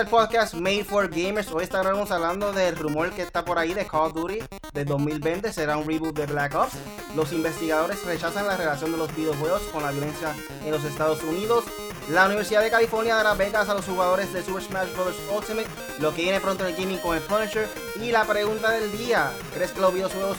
[0.00, 1.52] al podcast Made for Gamers.
[1.52, 4.38] Hoy estaremos hablando del rumor que está por ahí de Call of Duty
[4.72, 5.52] de 2020.
[5.52, 6.72] Será un reboot de Black Ops.
[7.14, 10.34] Los investigadores rechazan la relación de los videojuegos con la violencia
[10.64, 11.64] en los Estados Unidos.
[12.08, 15.16] La Universidad de California dará becas a los jugadores de Super Smash Bros.
[15.36, 15.68] Ultimate.
[15.98, 17.68] Lo que viene pronto en el gaming con el Punisher.
[18.00, 20.38] Y la pregunta del día: ¿Crees que los videojuegos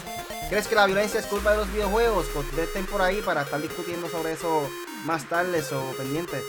[0.50, 2.25] ¿Crees que la violencia es culpa de los videojuegos?
[2.30, 4.68] Contesten por ahí para estar discutiendo sobre eso
[5.05, 6.41] más tarde o pendiente.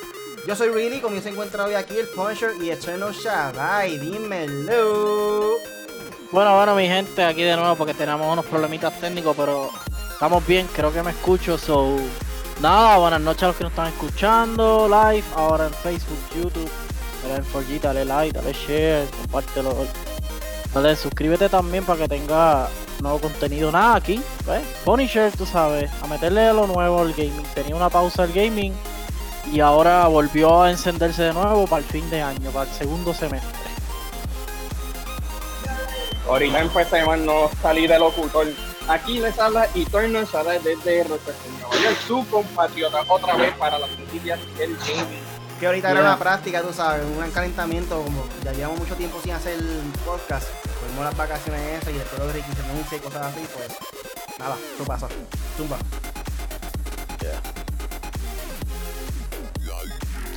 [0.45, 3.97] Yo soy Really, conmigo se encuentra hoy aquí el Punisher y Eternal Shaddai.
[3.97, 5.53] Dímelo.
[6.33, 9.71] Bueno, bueno, mi gente, aquí de nuevo porque tenemos unos problemitas técnicos, pero
[10.11, 11.57] estamos bien, creo que me escucho.
[11.57, 11.97] So,
[12.61, 16.71] nada, buenas noches a los que nos están escuchando live, ahora en Facebook, YouTube.
[17.23, 19.87] Dale en 4G, dale like, dale share, compártelo.
[20.75, 22.69] Dale, suscríbete también para que tenga
[23.01, 23.71] nuevo contenido.
[23.71, 24.63] Nada aquí, ¿ves?
[24.85, 27.45] Punisher, tú sabes, a meterle lo nuevo al gaming.
[27.55, 28.75] Tenía una pausa al gaming
[29.51, 33.13] y ahora volvió a encenderse de nuevo para el fin de año, para el segundo
[33.13, 33.51] semestre.
[36.29, 38.47] Ahorita empecé a no salir del ocultor.
[38.89, 41.25] Aquí les habla y Turner sale desde Nueva
[41.83, 45.21] York, su compatriota otra vez para las noticias del gaming.
[45.59, 49.33] Que ahorita era una práctica, tú sabes, un calentamiento, como ya llevamos mucho tiempo sin
[49.33, 49.59] hacer
[50.05, 50.49] podcast,
[50.81, 52.51] fuimos las vacaciones esas y después de Ricky
[52.91, 53.69] se y cosas así, pues
[54.39, 54.57] nada,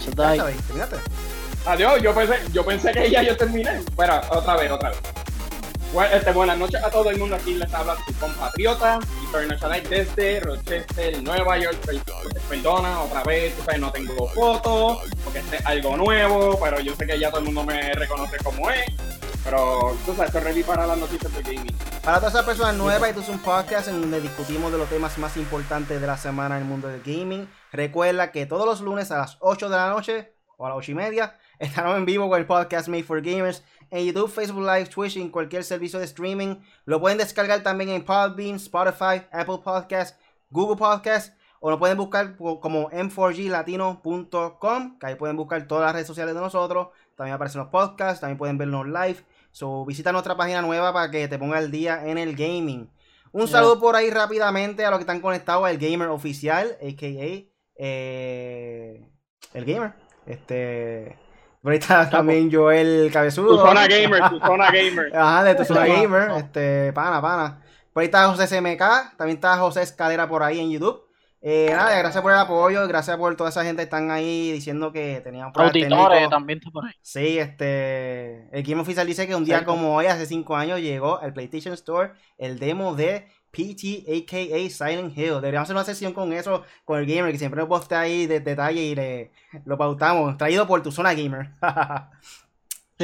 [0.08, 0.98] eso.
[1.66, 3.82] Adiós, yo pensé, yo pensé que ya yo terminé.
[3.96, 5.00] Bueno, otra vez, otra vez.
[6.14, 7.36] este, buenas noches a todo el mundo.
[7.36, 11.78] Aquí les habla su compatriota, International desde Rochester, Nueva York.
[12.50, 17.20] Perdona, otra vez, no tengo fotos, porque este es algo nuevo, pero yo sé que
[17.20, 18.86] ya todo el mundo me reconoce como es.
[19.44, 21.76] Pero tú sabes, estoy ready para las noticias de gaming.
[22.06, 25.18] Para todas esas personas nuevas, esto es un podcast en donde discutimos de los temas
[25.18, 27.50] más importantes de la semana en el mundo del gaming.
[27.72, 30.92] Recuerda que todos los lunes a las 8 de la noche o a las 8
[30.92, 34.86] y media estaremos en vivo con el podcast Made for Gamers en YouTube, Facebook Live,
[34.86, 36.58] Twitch y en cualquier servicio de streaming.
[36.86, 40.16] Lo pueden descargar también en Podbean, Spotify, Apple Podcasts,
[40.52, 46.06] Google Podcasts o lo pueden buscar como m4glatino.com, que ahí pueden buscar todas las redes
[46.06, 46.90] sociales de nosotros.
[47.16, 49.26] También aparecen los podcasts, también pueden vernos live.
[49.56, 52.92] So, visita nuestra página nueva para que te ponga el día en el gaming.
[53.32, 57.46] Un saludo por ahí rápidamente a los que están conectados al gamer oficial, a.k.a.
[57.78, 59.10] Eh,
[59.54, 59.94] el gamer.
[60.26, 61.18] Este.
[61.64, 63.56] Ahorita también Joel Cabezudo.
[63.56, 65.16] Tu zona gamer, tu zona gamer.
[65.16, 66.32] Ajá, de tu zona gamer.
[66.32, 67.64] Este, pana, pana.
[67.94, 69.16] Por ahí está José CMK.
[69.16, 71.05] También está José Escalera por ahí en YouTube.
[71.48, 74.92] Eh, nada, gracias por el apoyo, gracias por toda esa gente que están ahí diciendo
[74.92, 76.94] que tenían Auditores también está por ahí.
[77.04, 78.50] Sí, este.
[78.52, 81.76] El Game Oficial dice que un día como hoy, hace cinco años, llegó al PlayStation
[81.76, 84.70] Store el demo de PT, a.k.a.
[84.72, 85.36] Silent Hill.
[85.36, 88.40] Deberíamos hacer una sesión con eso, con el gamer, que siempre nos postea ahí de
[88.40, 89.32] detalle y le,
[89.66, 90.36] lo pautamos.
[90.38, 91.52] Traído por tu zona gamer.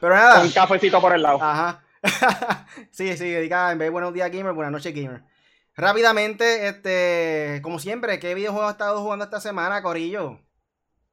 [0.00, 0.42] Pero nada.
[0.42, 1.42] Un cafecito por el lado.
[1.42, 1.82] Ajá.
[2.90, 5.30] sí, sí, diga, en vez de buenos días gamer, buenas noches gamer.
[5.74, 10.38] Rápidamente, este, como siempre, ¿qué videojuego has estado jugando esta semana, Corillo?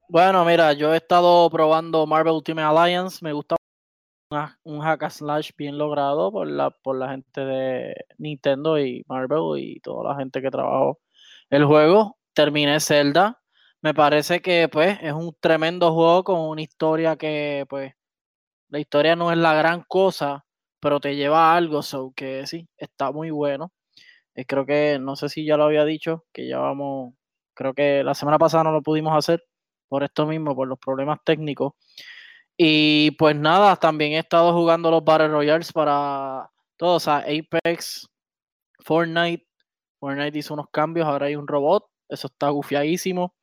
[0.09, 3.19] Bueno, mira, yo he estado probando Marvel Ultimate Alliance.
[3.21, 3.55] Me gusta
[4.63, 9.79] un hack slash bien logrado por la, por la gente de Nintendo y Marvel y
[9.79, 10.99] toda la gente que trabajó
[11.49, 12.17] el juego.
[12.33, 13.41] Terminé Zelda.
[13.81, 17.93] Me parece que pues es un tremendo juego con una historia que pues
[18.67, 20.45] la historia no es la gran cosa,
[20.79, 23.71] pero te lleva a algo, so que sí, está muy bueno.
[24.35, 27.13] Eh, creo que, no sé si ya lo había dicho, que ya vamos,
[27.53, 29.43] creo que la semana pasada no lo pudimos hacer
[29.89, 31.73] por esto mismo, por los problemas técnicos.
[32.57, 38.07] Y pues nada, también he estado jugando los Battle Royales para todos, o sea, Apex,
[38.79, 39.47] Fortnite.
[39.99, 43.35] Fortnite hizo unos cambios, ahora hay un robot, eso está gufiadísimo.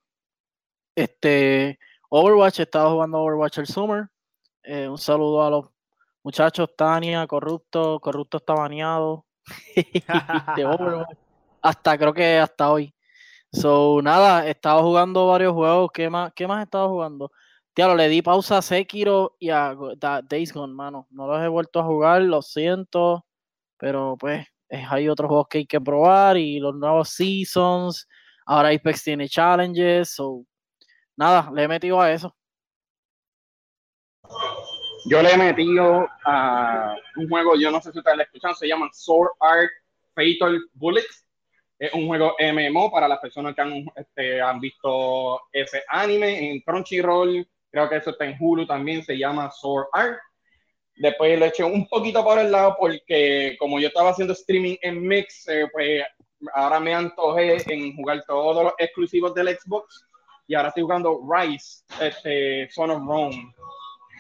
[0.97, 1.79] Este,
[2.11, 4.09] Overwatch, he estado jugando Overwatch el Summer.
[4.63, 5.67] Eh, un saludo a los
[6.23, 9.26] muchachos, Tania, Corrupto, Corrupto está baneado.
[11.63, 12.95] Hasta creo que hasta hoy.
[13.53, 15.91] So, nada, he estado jugando varios juegos.
[15.93, 17.31] ¿Qué más, qué más he estado jugando?
[17.75, 19.75] Tío, le di pausa a Sekiro y a
[20.25, 21.07] Days Gone, mano.
[21.11, 23.27] No los he vuelto a jugar, lo siento.
[23.79, 28.09] Pero pues, hay otros juegos que hay que probar y los nuevos seasons.
[28.47, 30.11] Ahora Apex tiene challenges.
[30.15, 30.45] So,
[31.17, 32.35] nada, le he metido a eso.
[35.09, 38.67] Yo le he metido a un juego, yo no sé si ustedes lo escuchan, se
[38.67, 39.71] llama Sword Art
[40.15, 41.25] Fatal Bullets.
[41.79, 46.61] Es un juego MMO para las personas que han, este, han visto ese anime en
[46.61, 50.19] Crunchyroll Creo que eso está en Hulu también, se llama Sword Art.
[50.97, 55.07] Después le eché un poquito por el lado porque como yo estaba haciendo streaming en
[55.07, 56.03] Mix, eh, pues
[56.55, 60.07] ahora me antojé en jugar todos los exclusivos del Xbox
[60.47, 63.53] y ahora estoy jugando Rise, este, Son of Rome.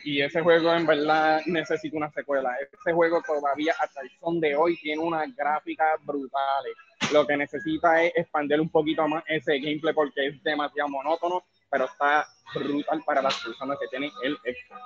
[0.06, 2.56] Y ese juego en verdad necesita una secuela.
[2.60, 6.74] Ese juego todavía hasta el son de hoy tiene unas gráficas brutales.
[7.12, 11.86] Lo que necesita es expandir un poquito más ese gameplay porque es demasiado monótono, pero
[11.86, 12.24] está
[12.54, 14.80] brutal para las personas que tienen el Xbox.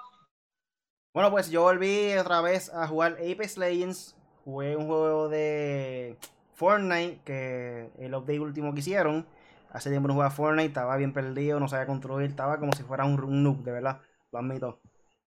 [1.12, 4.17] Bueno, pues yo volví otra vez a jugar Apex Legends.
[4.46, 6.17] Jugué un juego de
[6.55, 9.26] Fortnite, que el update último que hicieron.
[9.70, 13.05] Hace tiempo no jugaba Fortnite, estaba bien perdido, no sabía construir, estaba como si fuera
[13.05, 14.00] un, un noob, de verdad.
[14.32, 14.81] Lo admito.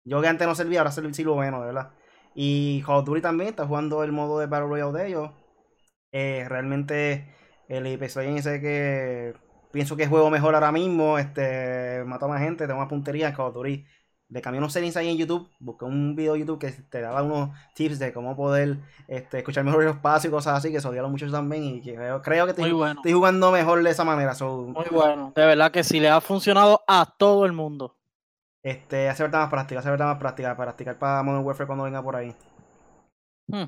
[0.06, 1.92] Yo que antes no servía, ahora sí lo bueno, de verdad.
[2.36, 5.32] Y Call of Duty también está jugando el modo de Battle Royale de ellos.
[6.12, 7.34] Eh, realmente
[7.68, 9.34] el Apex ese que
[9.72, 11.18] pienso que juego mejor ahora mismo.
[11.18, 13.86] Este, mato a más gente, tengo más puntería en Call of Duty.
[14.30, 17.52] De camino settings ahí en YouTube, busqué un video de YouTube que te daba unos
[17.76, 21.12] tips de cómo poder este, escuchar mejor los pasos y cosas así, que se odiaron
[21.12, 21.64] mucho también.
[21.64, 24.34] Y creo, creo que estoy, estoy, jugando mejor de esa manera.
[24.40, 27.96] Muy bueno, de verdad que sí le ha funcionado a todo el mundo.
[28.64, 32.02] Este, hace falta más práctica, hace falta más práctica, practicar para Modern Warfare cuando venga
[32.02, 32.34] por ahí.
[33.48, 33.66] Hmm.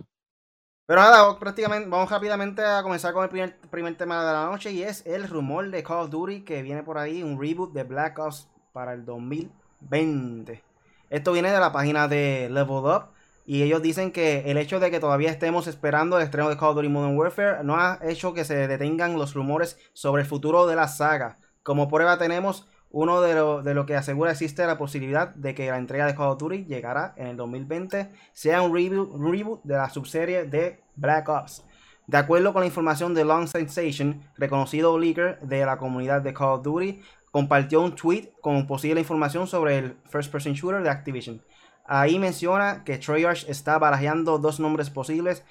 [0.87, 4.71] Pero nada, prácticamente, vamos rápidamente a comenzar con el primer, primer tema de la noche
[4.71, 7.83] y es el rumor de Call of Duty que viene por ahí, un reboot de
[7.83, 10.63] Black Ops para el 2020.
[11.09, 13.07] Esto viene de la página de Level Up
[13.45, 16.69] y ellos dicen que el hecho de que todavía estemos esperando el estreno de Call
[16.69, 20.67] of Duty Modern Warfare no ha hecho que se detengan los rumores sobre el futuro
[20.67, 21.39] de la saga.
[21.63, 25.69] Como prueba tenemos uno de lo, de lo que asegura existe la posibilidad de que
[25.69, 29.89] la entrega de Call of Duty llegará en el 2020 sea un reboot, de la
[29.89, 31.65] subserie de Black Ops.
[32.07, 36.59] De acuerdo con la información de Long Sensation, reconocido leaker de la comunidad de Call
[36.59, 37.01] of Duty,
[37.31, 41.43] compartió un tweet con posible información sobre el first person shooter de Activision.
[41.85, 45.43] Ahí menciona que Treyarch está barajeando dos nombres posibles,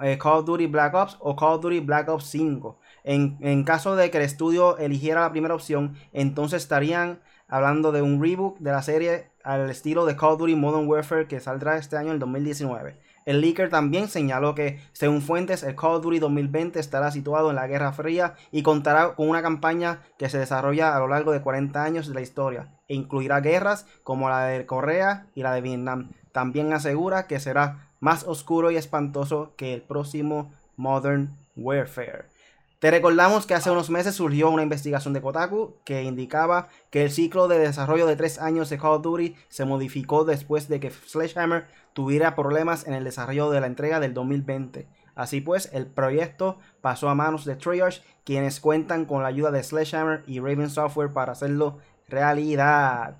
[0.00, 2.78] eh, Call of Duty Black Ops o Call of Duty Black Ops 5.
[3.08, 8.20] En, caso de que el estudio eligiera la primera opción, entonces estarían hablando de un
[8.20, 11.96] reboot de la serie al estilo de Call of Duty Modern Warfare que saldrá este
[11.96, 12.96] año en 2019.
[13.24, 17.56] El leaker también señaló que, según fuentes, el Call of Duty 2020 estará situado en
[17.56, 21.42] la Guerra Fría y contará con una campaña que se desarrolla a lo largo de
[21.42, 25.60] 40 años de la historia e incluirá guerras como la de Corea y la de
[25.60, 26.10] Vietnam.
[26.32, 32.35] También asegura que será más oscuro y espantoso que el próximo Modern Warfare.
[32.78, 37.10] Te recordamos que hace unos meses surgió una investigación de Kotaku que indicaba que el
[37.10, 40.90] ciclo de desarrollo de tres años de Call of Duty se modificó después de que
[40.90, 44.86] Sledgehammer tuviera problemas en el desarrollo de la entrega del 2020.
[45.14, 49.62] Así pues, el proyecto pasó a manos de Treyarch, quienes cuentan con la ayuda de
[49.62, 51.78] Sledgehammer y Raven Software para hacerlo
[52.08, 53.16] realidad.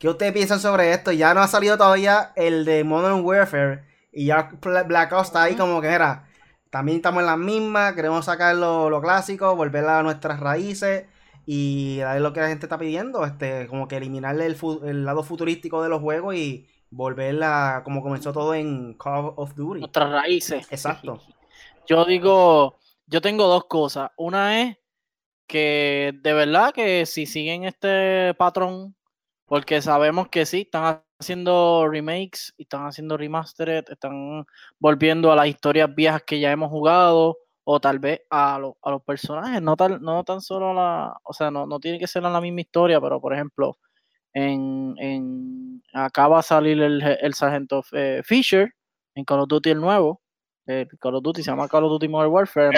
[0.00, 1.12] ¿Qué ustedes piensan sobre esto?
[1.12, 5.54] Ya no ha salido todavía el de Modern Warfare y ya Black Ops está ahí
[5.54, 6.25] como que era
[6.76, 11.06] también estamos en la misma, queremos sacar lo, clásico, volver a nuestras raíces
[11.46, 15.82] y dar lo que la gente está pidiendo, este, como que eliminarle el, lado futurístico
[15.82, 19.80] de los juegos y volverla como comenzó todo en Call of Duty.
[19.80, 20.66] Nuestras raíces.
[20.70, 21.18] Exacto.
[21.88, 22.76] Yo digo,
[23.06, 24.10] yo tengo dos cosas.
[24.18, 24.76] Una es
[25.46, 28.96] que de verdad que si siguen este patrón,
[29.46, 34.44] porque sabemos que sí, están haciendo remakes y están haciendo remastered, están
[34.78, 39.02] volviendo a las historias viejas que ya hemos jugado o tal vez a, a los
[39.04, 42.22] personajes, no, tal, no tan solo a la, o sea, no, no tiene que ser
[42.22, 43.76] la misma historia, pero por ejemplo,
[44.32, 48.72] en, en acaba de salir el, el sargento eh, Fisher
[49.14, 50.22] en Call of Duty el nuevo,
[50.66, 52.76] el Call of Duty se llama Call of Duty Modern Warfare.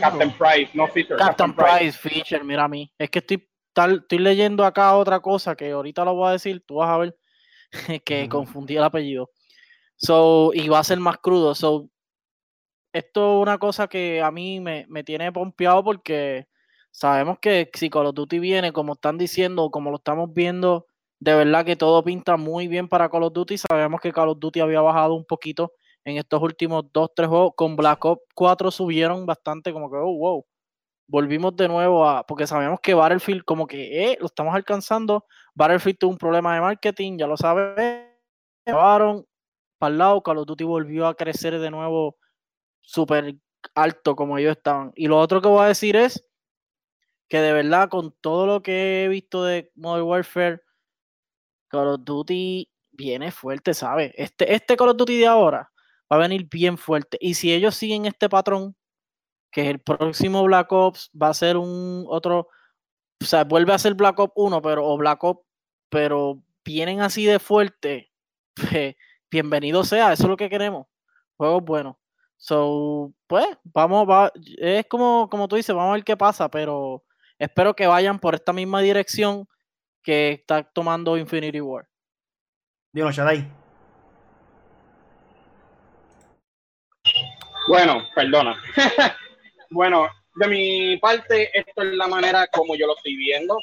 [0.00, 1.16] Captain Price, no Fisher.
[1.16, 2.92] Captain, Price, Fisher, mira a mí.
[2.98, 6.62] Es que estoy, tal, estoy leyendo acá otra cosa que ahorita lo voy a decir,
[6.66, 7.16] tú vas a ver
[8.04, 9.30] que confundí el apellido.
[9.96, 11.54] So, y va a ser más crudo.
[11.54, 11.88] So,
[12.92, 16.46] esto es una cosa que a mí me, tiene pompeado porque
[16.90, 20.86] sabemos que si Call of Duty viene, como están diciendo, como lo estamos viendo,
[21.20, 23.56] de verdad que todo pinta muy bien para Call of Duty.
[23.58, 25.72] Sabemos que Call of Duty había bajado un poquito
[26.04, 27.52] en estos últimos dos, tres juegos.
[27.56, 30.46] Con Black Ops 4 subieron bastante, como que, oh, wow.
[31.06, 35.98] Volvimos de nuevo a, porque sabemos que Battlefield, como que, eh, lo estamos alcanzando, Battlefield
[35.98, 38.08] tuvo un problema de marketing, ya lo saben.
[38.64, 39.26] Llevaron
[39.78, 42.16] para el lado, Call of Duty volvió a crecer de nuevo
[42.82, 43.36] súper
[43.74, 44.92] alto como ellos estaban.
[44.94, 46.24] Y lo otro que voy a decir es
[47.28, 50.62] que de verdad, con todo lo que he visto de Modern Warfare,
[51.68, 54.12] Call of Duty viene fuerte, ¿sabes?
[54.16, 55.72] Este, este Call of Duty de ahora
[56.12, 57.18] va a venir bien fuerte.
[57.20, 58.76] Y si ellos siguen este patrón,
[59.52, 62.48] que el próximo Black Ops va a ser un otro
[63.22, 65.46] o sea, vuelve a ser Black Ops 1, pero, o Black Ops,
[65.88, 68.10] pero vienen así de fuerte,
[68.54, 68.96] pues,
[69.30, 70.86] bienvenido sea, eso es lo que queremos.
[71.36, 71.96] Juegos buenos.
[72.36, 77.04] So, pues, vamos, va, es como, como tú dices, vamos a ver qué pasa, pero
[77.38, 79.48] espero que vayan por esta misma dirección
[80.02, 81.88] que está tomando Infinity War.
[82.92, 83.48] Dios, Shaday.
[87.68, 88.56] Bueno, perdona.
[89.72, 93.62] bueno, de mi parte, esto es la manera como yo lo estoy viendo.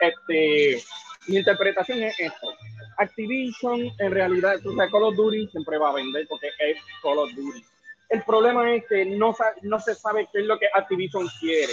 [0.00, 0.82] Este,
[1.28, 2.52] mi interpretación es esto.
[2.98, 7.18] Activision, en realidad, tú sabes, Call of Duty siempre va a vender porque es Call
[7.18, 7.64] of Duty.
[8.10, 11.72] El problema es que no, no se sabe qué es lo que Activision quiere.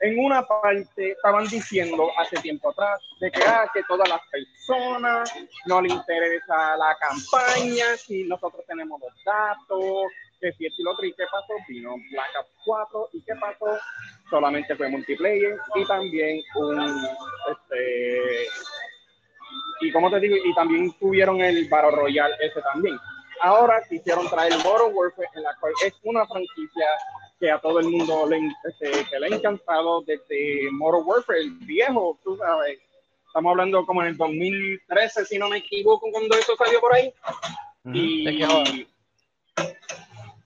[0.00, 5.30] En una parte estaban diciendo hace tiempo atrás de que, ah, que todas las personas
[5.66, 10.06] no le interesa la campaña, si nosotros tenemos los datos,
[10.40, 11.54] que si esto y lo otro, ¿y qué pasó?
[11.68, 13.78] Vino Black Ops 4, ¿y qué pasó?
[14.28, 17.06] Solamente fue multiplayer y también un,
[17.50, 18.46] este,
[19.80, 22.96] y como te digo, y también tuvieron el Battle Royale ese también.
[23.42, 26.86] Ahora quisieron traer Modern Warfare, en la cual es una franquicia
[27.38, 32.18] que a todo el mundo le, este, le ha encantado desde Modern Warfare, el viejo,
[32.22, 32.78] tú sabes.
[33.26, 37.14] Estamos hablando como en el 2013, si no me equivoco, cuando eso salió por ahí.
[37.84, 38.86] Y,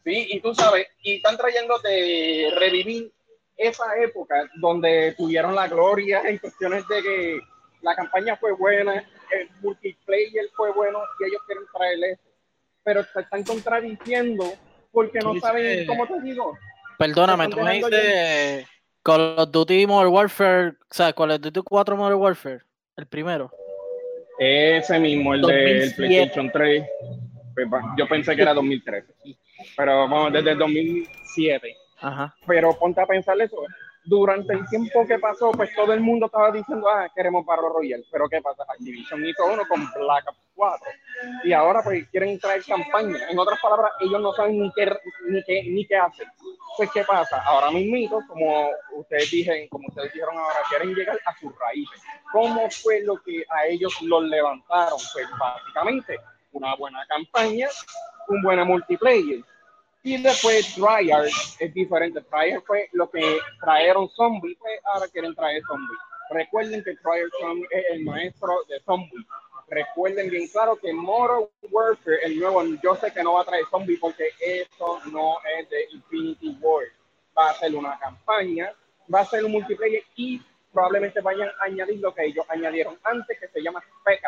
[0.04, 3.10] Sí, y tú sabes, y están trayendo de revivir
[3.56, 7.40] esa época donde tuvieron la gloria en cuestiones de que
[7.80, 8.94] la campaña fue buena,
[9.32, 12.22] el multiplayer fue bueno y ellos quieren traer eso.
[12.82, 14.52] Pero se están contradiciendo
[14.92, 16.56] porque no saben cómo te digo.
[16.98, 18.66] Perdóname, tú me dices
[19.02, 22.60] Call of Duty Modern Warfare, o sea, Call of Duty 4 Modern Warfare,
[22.96, 23.50] el primero.
[24.38, 26.84] Ese mismo, el del PlayStation 3.
[27.54, 29.14] Pues, yo pensé que era 2013
[29.76, 31.76] pero vamos, desde el 2007.
[32.00, 32.34] Ajá.
[32.46, 33.56] Pero ponte a pensar eso.
[34.06, 38.04] Durante el tiempo que pasó, pues todo el mundo estaba diciendo, ah, queremos Battle Royale.
[38.12, 38.64] Pero ¿qué pasa?
[38.68, 40.86] Activision hizo uno con Black Ops 4.
[41.44, 43.16] Y ahora pues quieren traer campaña.
[43.30, 44.92] En otras palabras, ellos no saben ni qué,
[45.26, 46.26] ni qué, ni qué hacer.
[46.76, 47.42] Pues ¿qué pasa?
[47.44, 52.02] Ahora mismo, como ustedes dijeron, como ustedes dijeron ahora, quieren llegar a sus raíces.
[52.30, 54.98] ¿Cómo fue lo que a ellos los levantaron?
[55.14, 56.18] Pues básicamente
[56.52, 57.68] una buena campaña,
[58.28, 59.40] un buen multiplayer
[60.04, 62.20] y después Treyarch es diferente.
[62.20, 65.98] Treyarch fue lo que trajeron zombies, pues ahora quieren traer zombies.
[66.30, 67.32] Recuerden que Treyarch
[67.70, 69.26] es el maestro de zombies.
[69.66, 73.64] Recuerden bien claro que Modern Warfare, el nuevo, yo sé que no va a traer
[73.70, 76.84] zombies porque esto no es de Infinity War.
[77.36, 78.74] Va a ser una campaña,
[79.12, 83.40] va a ser un multiplayer y probablemente vayan a añadir lo que ellos añadieron antes,
[83.40, 84.22] que se llama Spec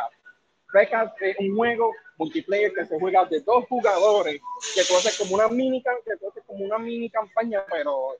[0.72, 4.40] Backup es un juego multiplayer que se juega de dos jugadores,
[4.74, 8.16] que tú haces como una mini, que tú haces como una mini campaña, pero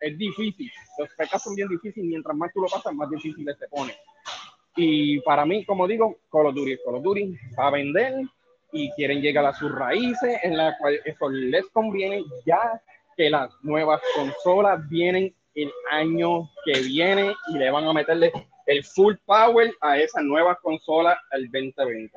[0.00, 0.70] es difícil.
[0.98, 3.94] Los backups son bien difíciles, mientras más tú lo pasas, más difíciles se pone.
[4.76, 8.14] Y para mí, como digo, Call of Duty, Call of Duty va a vender
[8.72, 12.82] y quieren llegar a sus raíces, en la cual eso les conviene ya
[13.16, 18.30] que las nuevas consolas vienen el año que viene y le van a meterle
[18.66, 22.10] el full power a esa nueva consola el 2020.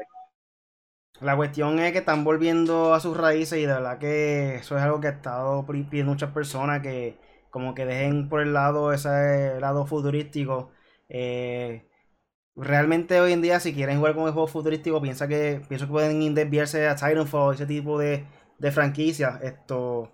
[1.22, 4.84] La cuestión es que están volviendo a sus raíces y de verdad que eso es
[4.84, 7.18] algo que ha estado pidiendo muchas personas que
[7.50, 10.72] como que dejen por el lado ese lado futurístico.
[11.10, 11.88] Eh,
[12.56, 15.92] realmente hoy en día si quieren jugar con el juego futurístico piensa que pienso que
[15.92, 18.26] pueden desviarse a Titanfall, ese tipo de,
[18.60, 19.42] de franquicias.
[19.44, 20.12] Esto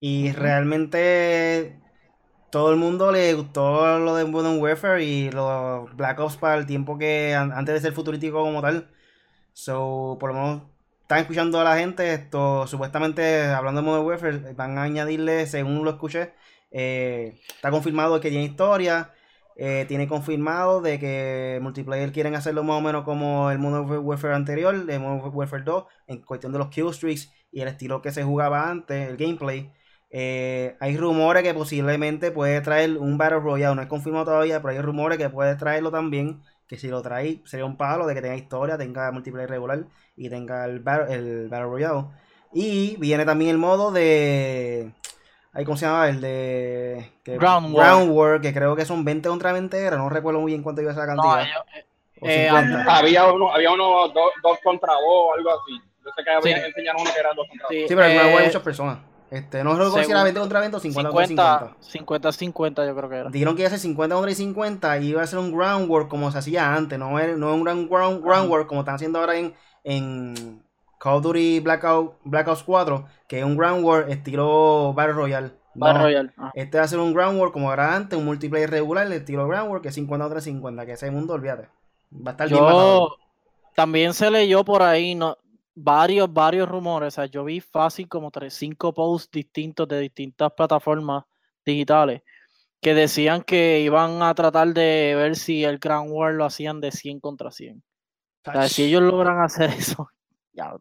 [0.00, 1.78] y realmente
[2.50, 6.66] todo el mundo le gustó lo de Modern Warfare y los Black Ops para el
[6.66, 8.90] tiempo que antes de ser futurístico como tal.
[9.52, 10.62] So, por lo menos
[11.02, 12.12] están escuchando a la gente.
[12.14, 16.32] Esto, supuestamente, hablando de Modern Warfare, van a añadirle, según lo escuché,
[16.70, 19.12] eh, está confirmado que tiene historia.
[19.56, 24.34] Eh, tiene confirmado de que multiplayer quieren hacerlo más o menos como el Modern Warfare
[24.34, 28.22] anterior, el Modern Warfare 2, en cuestión de los killstreaks y el estilo que se
[28.22, 29.70] jugaba antes, el gameplay.
[30.12, 34.74] Eh, hay rumores que posiblemente puede traer un Battle Royale, no es confirmado todavía, pero
[34.74, 36.42] hay rumores que puede traerlo también.
[36.66, 39.86] Que si lo trae sería un palo de que tenga historia, tenga multiplayer regular
[40.16, 42.04] y tenga el, Battle, el Battle Royale.
[42.52, 44.92] Y viene también el modo de.
[45.64, 46.08] ¿Cómo se llama?
[46.08, 47.10] El de.
[47.24, 48.40] Ground, War.
[48.40, 51.44] que creo que son 20 contra 20 no recuerdo muy bien cuánto iba esa cantidad.
[52.22, 55.80] Eh, había uno, había uno dos, contra dos, algo así.
[56.04, 57.88] Yo sé que había enseñado uno que eran dos contra dos.
[57.88, 58.98] Sí, pero en hay muchas personas.
[59.30, 61.76] Este, no recuerdo si era 20 contra 20 o 50 contra 50.
[61.80, 63.30] 50 50 yo creo que era.
[63.30, 66.30] Dijeron que iba a ser 50 contra 50 y iba a ser un groundwork como
[66.32, 69.54] se hacía antes, no, es no un gran ground, groundwork como están haciendo ahora en,
[69.84, 70.62] en
[70.98, 75.52] Call of Duty Blackout, Black Ops 4, que es un groundwork estilo Battle Royale.
[75.74, 76.30] Battle Royale.
[76.36, 76.50] Ah.
[76.54, 79.88] Este va a ser un groundwork como era antes, un multiplayer regular, estilo groundwork, que
[79.90, 81.68] es 50 contra 50, que ese mundo, olvídate.
[82.12, 82.64] Va a estar bien
[83.76, 85.38] También se leyó por ahí, no,
[85.82, 87.08] varios, varios rumores.
[87.08, 91.24] O sea, yo vi fácil como tres, cinco posts distintos de distintas plataformas
[91.64, 92.22] digitales
[92.80, 96.90] que decían que iban a tratar de ver si el Grand War lo hacían de
[96.90, 97.82] 100 contra 100.
[98.46, 100.08] O sea, si ellos logran hacer eso,
[100.52, 100.74] ya.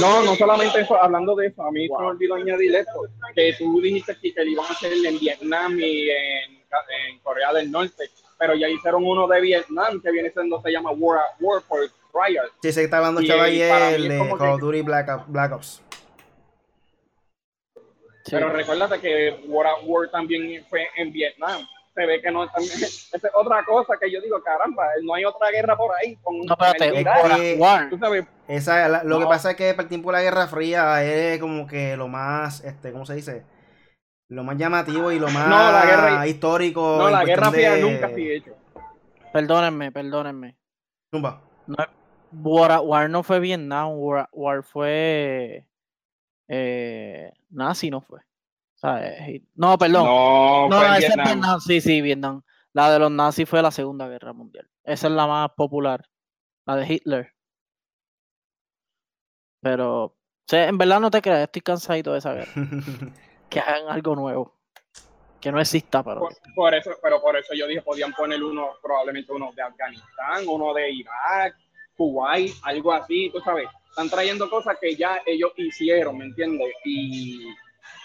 [0.00, 1.98] No, no solamente eso, hablando de eso, a mí Wow.
[1.98, 3.02] se me olvidó añadir esto,
[3.34, 7.52] que tú dijiste que, que lo iban a hacer en Vietnam y en, en Corea
[7.52, 11.60] del Norte, pero ya hicieron uno de Vietnam que viene siendo, se llama War, War
[11.62, 11.80] for
[12.12, 12.50] Trial.
[12.62, 15.52] Sí, se está hablando Y, mí ayer es de Call of Duty Black, Ops- Black
[15.52, 15.82] Ops.
[18.24, 18.32] Sí.
[18.32, 21.62] Pero recuérdate que War at War también fue en Vietnam.
[21.94, 25.24] Se ve que no también, esa es otra cosa que yo digo, caramba, no hay
[25.24, 26.96] otra guerra por ahí con No, el
[27.42, 27.90] Es War.
[27.90, 30.46] Tú sabes, Esa, la- lo que pasa es que para el tiempo de la Guerra
[30.46, 33.44] Fría es como que lo más, este, ¿cómo se dice?
[34.28, 36.98] Lo más llamativo y lo más No, la guerra- histórico.
[36.98, 38.56] no, la Guerra Fría de- nunca se ha hecho.
[39.32, 40.56] Perdónenme, perdónenme.
[41.10, 41.40] Zumba.
[41.66, 41.76] No,
[42.32, 45.66] War, at War no fue Vietnam, War, at War fue
[46.48, 48.20] eh, nazi, no fue.
[48.74, 50.04] Sea, eh, no, perdón.
[50.04, 51.26] No, No, esa es Vietnam.
[51.26, 51.60] Vietnam.
[51.60, 52.42] Sí, sí, Vietnam.
[52.72, 54.68] La de los nazis fue la Segunda Guerra Mundial.
[54.84, 56.08] Esa es la más popular.
[56.64, 57.34] La de Hitler.
[59.60, 60.16] Pero, o
[60.46, 62.52] sea, en verdad no te creas, estoy cansadito de esa guerra.
[63.48, 64.54] Que hagan algo nuevo.
[65.40, 66.20] Que no exista, pero.
[66.20, 70.46] Por, por eso, pero por eso yo dije, podían poner uno, probablemente uno de Afganistán,
[70.46, 71.56] uno de Irak,
[71.98, 73.68] Kuwait, algo así, tú sabes.
[73.90, 76.72] Están trayendo cosas que ya ellos hicieron, ¿me entiendes?
[76.84, 77.48] Y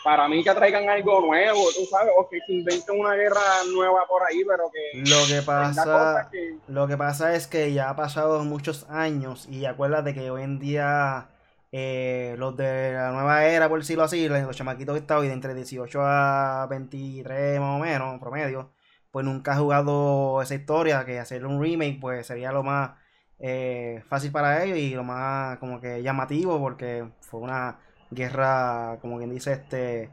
[0.04, 3.40] para mí que traigan algo nuevo, tú sabes, o que se inventen una guerra
[3.72, 6.58] nueva por ahí, pero que Lo que pasa, que...
[6.68, 10.60] lo que pasa es que ya ha pasado muchos años y acuérdate que hoy en
[10.60, 11.30] día
[11.72, 15.34] eh, los de la nueva era, por decirlo así, los chamaquitos que están hoy de
[15.34, 18.72] entre 18 a 23 más o menos, promedio,
[19.12, 23.03] pues nunca ha jugado esa historia, que hacer un remake pues sería lo más
[23.40, 27.80] eh, fácil para ellos y lo más como que llamativo porque fue una
[28.12, 30.10] guerra, como quien dice, este...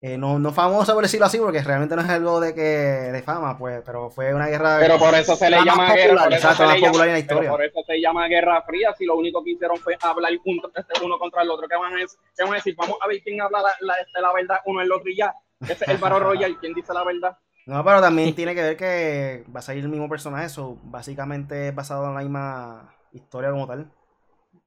[0.00, 3.22] eh, no, no famosa por decirlo así, porque realmente no es algo de que de
[3.22, 6.32] fama, pues, pero fue una guerra Pero por eso se le llama guerra, popular, por
[6.34, 7.50] eso exacto, se más llama- popular en la pero historia.
[7.50, 11.04] por eso se llama Guerra Fría, si lo único que hicieron fue hablar uno, este,
[11.04, 11.96] uno contra el otro, ¿qué van, a,
[12.44, 12.74] van a decir?
[12.76, 15.16] Vamos a ver quién habla la, la, este, la verdad uno en el otro y
[15.16, 15.32] ya.
[15.60, 17.38] Ese es el Battle Royale, ¿quién dice la verdad?
[17.66, 21.68] No, pero también tiene que ver que va a salir el mismo personaje, eso básicamente
[21.68, 23.90] es basado en la misma historia como tal,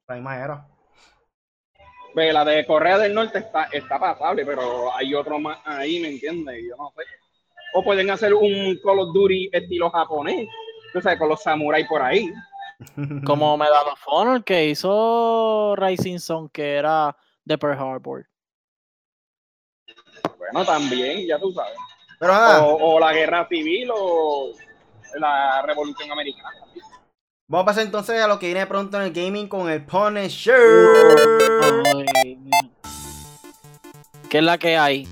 [0.08, 0.68] la misma era.
[2.16, 6.10] Ve, la de Corea del Norte está, está pasable, pero hay otro más ahí, ¿me
[6.10, 6.64] entiendes?
[6.70, 7.04] Yo no sé.
[7.74, 10.48] O pueden hacer un Call of Duty estilo japonés,
[10.94, 12.32] tú sabes, con los samuráis por ahí.
[13.26, 18.26] Como Medal of Honor que hizo Rising Sun, que era de Pearl Harbor.
[20.38, 21.76] Bueno, también, ya tú sabes.
[22.20, 24.52] Pero nada, O, o la guerra civil o
[25.20, 26.50] la revolución americana.
[27.48, 30.56] vamos a pasar entonces a lo que viene pronto en el gaming con el Punisher.
[34.30, 35.08] ¿Qué es la que hay?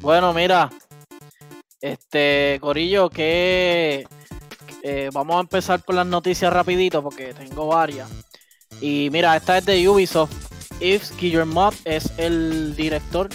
[0.00, 0.70] Bueno, mira,
[1.80, 4.06] este Corillo, que
[4.82, 8.08] eh, vamos a empezar por las noticias rapidito porque tengo varias.
[8.80, 10.32] Y mira, esta es de Ubisoft.
[10.80, 13.28] Yves Guillermot es el director,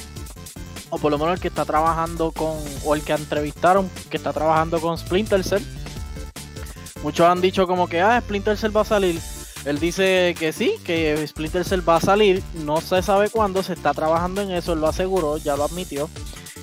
[0.89, 4.33] o por lo menos el que está trabajando con, o el que entrevistaron, que está
[4.33, 5.63] trabajando con Splinter Cell.
[7.03, 9.19] Muchos han dicho como que, ah, Splinter Cell va a salir.
[9.65, 13.73] Él dice que sí, que Splinter Cell va a salir, no se sabe cuándo, se
[13.73, 16.09] está trabajando en eso, él lo aseguró, ya lo admitió.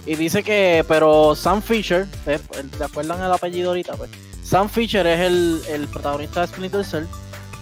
[0.07, 2.39] Y dice que, pero Sam Fisher, eh,
[2.77, 3.95] ¿te acuerdan el apellido ahorita?
[3.95, 4.11] Pues,
[4.43, 7.05] Sam Fisher es el, el protagonista de Splinter Cell.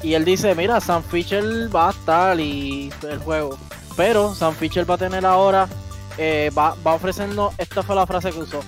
[0.03, 1.45] Y él dice, mira, Sam Fisher
[1.75, 3.57] va a estar y el juego.
[3.97, 5.69] Pero Sam Fisher va a tener ahora,
[6.19, 8.61] eh, va, ofreciendo, esta fue la frase que usó.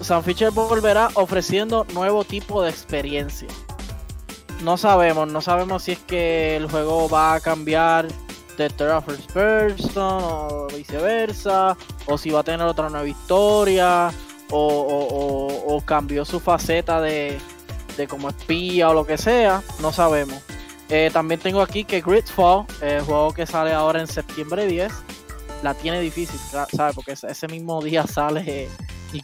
[0.00, 3.48] Sam Fisher volverá ofreciendo nuevo tipo de experiencia
[4.62, 8.08] no sabemos, no sabemos si es que el juego va a cambiar
[8.56, 14.10] de terra first person o viceversa, o si va a tener otra nueva historia,
[14.50, 17.38] o, cambió su faceta de,
[17.96, 20.38] de como espía o lo que sea, no sabemos.
[20.88, 24.92] Eh, también tengo aquí que Gridfall, el juego que sale ahora en septiembre 10,
[25.62, 26.94] la tiene difícil, ¿sabes?
[26.94, 28.68] Porque ese mismo día sale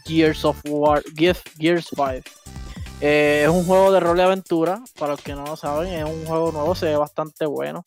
[0.05, 2.23] Gears of War, Gears, Gears 5.
[2.99, 6.03] Eh, es un juego de rol y aventura, para los que no lo saben, es
[6.03, 7.83] un juego nuevo, se ve bastante bueno.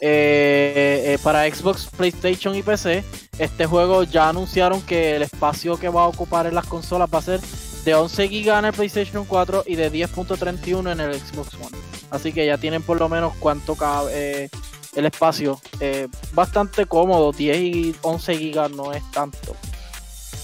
[0.00, 3.04] Eh, eh, para Xbox, PlayStation y PC,
[3.38, 7.18] este juego ya anunciaron que el espacio que va a ocupar en las consolas va
[7.18, 7.40] a ser
[7.84, 11.76] de 11 GB en el PlayStation 4 y de 10.31 en el Xbox One.
[12.10, 14.50] Así que ya tienen por lo menos cuánto cabe eh,
[14.94, 15.60] el espacio.
[15.80, 19.56] Eh, bastante cómodo, 10 y 11 GB no es tanto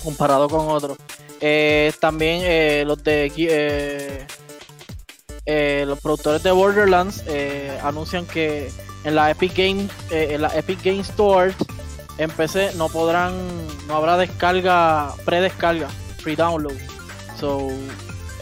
[0.02, 0.98] comparado con otros.
[1.40, 4.26] Eh, también eh, los de
[5.46, 7.24] eh, los productores de Borderlands
[7.82, 8.70] anuncian que
[9.04, 11.56] en la Epic Game en la Epic Game Stores
[12.18, 13.32] en PC no podrán
[13.88, 16.76] no habrá descarga predescarga free download
[17.38, 17.68] so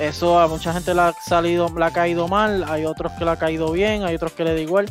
[0.01, 3.31] eso a mucha gente le ha salido, le ha caído mal, hay otros que le
[3.33, 4.87] ha caído bien, hay otros que le da igual.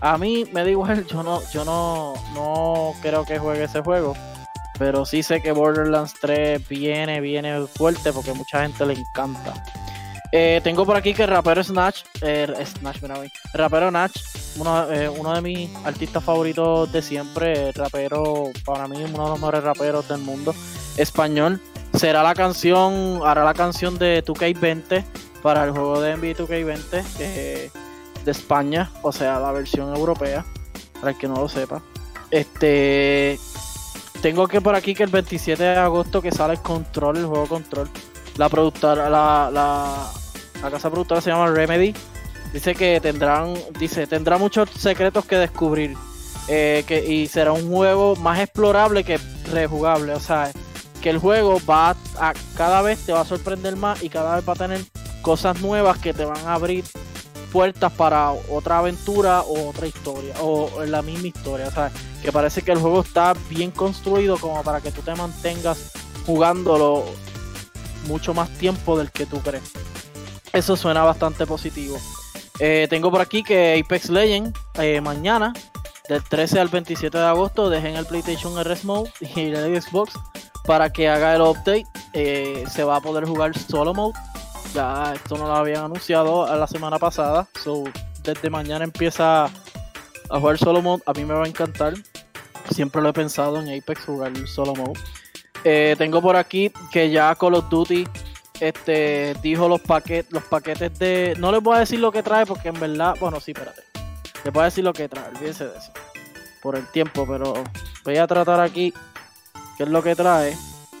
[0.00, 4.14] A mí me da igual, yo no, yo no, no creo que juegue ese juego.
[4.78, 9.54] Pero sí sé que Borderlands 3 viene, viene fuerte porque mucha gente le encanta.
[10.32, 14.20] Eh, tengo por aquí que el rapero Snatch, eh, Snatch, mira, el rapero Natch,
[14.56, 19.38] uno, eh, uno, de mis artistas favoritos de siempre, rapero, para mí uno de los
[19.38, 20.54] mejores raperos del mundo,
[20.96, 21.60] español,
[21.94, 25.04] será la canción, hará la canción de 2K20
[25.42, 27.70] para el juego de NBA 2K20
[28.26, 30.44] de España, o sea, la versión europea,
[31.00, 31.80] para el que no lo sepa.
[32.30, 33.38] Este,
[34.20, 37.46] tengo que por aquí que el 27 de agosto que sale el Control, el juego
[37.46, 37.88] Control.
[38.36, 40.10] La productora, la, la,
[40.60, 41.94] la casa productora se llama Remedy.
[42.52, 45.96] Dice que tendrán, dice, tendrá muchos secretos que descubrir.
[46.48, 49.18] Eh, que, y será un juego más explorable que
[49.52, 50.14] rejugable.
[50.14, 50.50] O sea,
[51.00, 54.48] que el juego va a, cada vez te va a sorprender más y cada vez
[54.48, 54.80] va a tener
[55.22, 56.84] cosas nuevas que te van a abrir
[57.52, 61.68] puertas para otra aventura o otra historia o la misma historia.
[61.68, 61.90] O sea,
[62.22, 65.92] que parece que el juego está bien construido como para que tú te mantengas
[66.26, 67.04] jugándolo
[68.06, 69.72] mucho más tiempo del que tú crees.
[70.52, 71.98] Eso suena bastante positivo.
[72.58, 75.52] Eh, tengo por aquí que Apex Legends eh, mañana,
[76.08, 80.14] del 13 al 27 de agosto, dejen el PlayStation RS Mode y el Xbox
[80.64, 81.86] para que haga el update.
[82.12, 84.14] Eh, se va a poder jugar solo mode.
[84.74, 87.46] Ya esto no lo habían anunciado la semana pasada.
[87.62, 87.84] So,
[88.22, 91.02] desde mañana empieza a jugar solo mode.
[91.06, 91.94] A mí me va a encantar.
[92.70, 95.96] Siempre lo he pensado en Apex jugar solo mode.
[95.96, 98.06] tengo por aquí que ya Call of Duty
[98.60, 102.46] este dijo los paquetes los paquetes de no les voy a decir lo que trae
[102.46, 103.82] porque en verdad bueno sí espérate
[104.44, 105.92] les voy a decir lo que trae olvídense de eso
[106.62, 107.52] por el tiempo pero
[108.04, 108.94] voy a tratar aquí
[109.76, 110.56] qué es lo que trae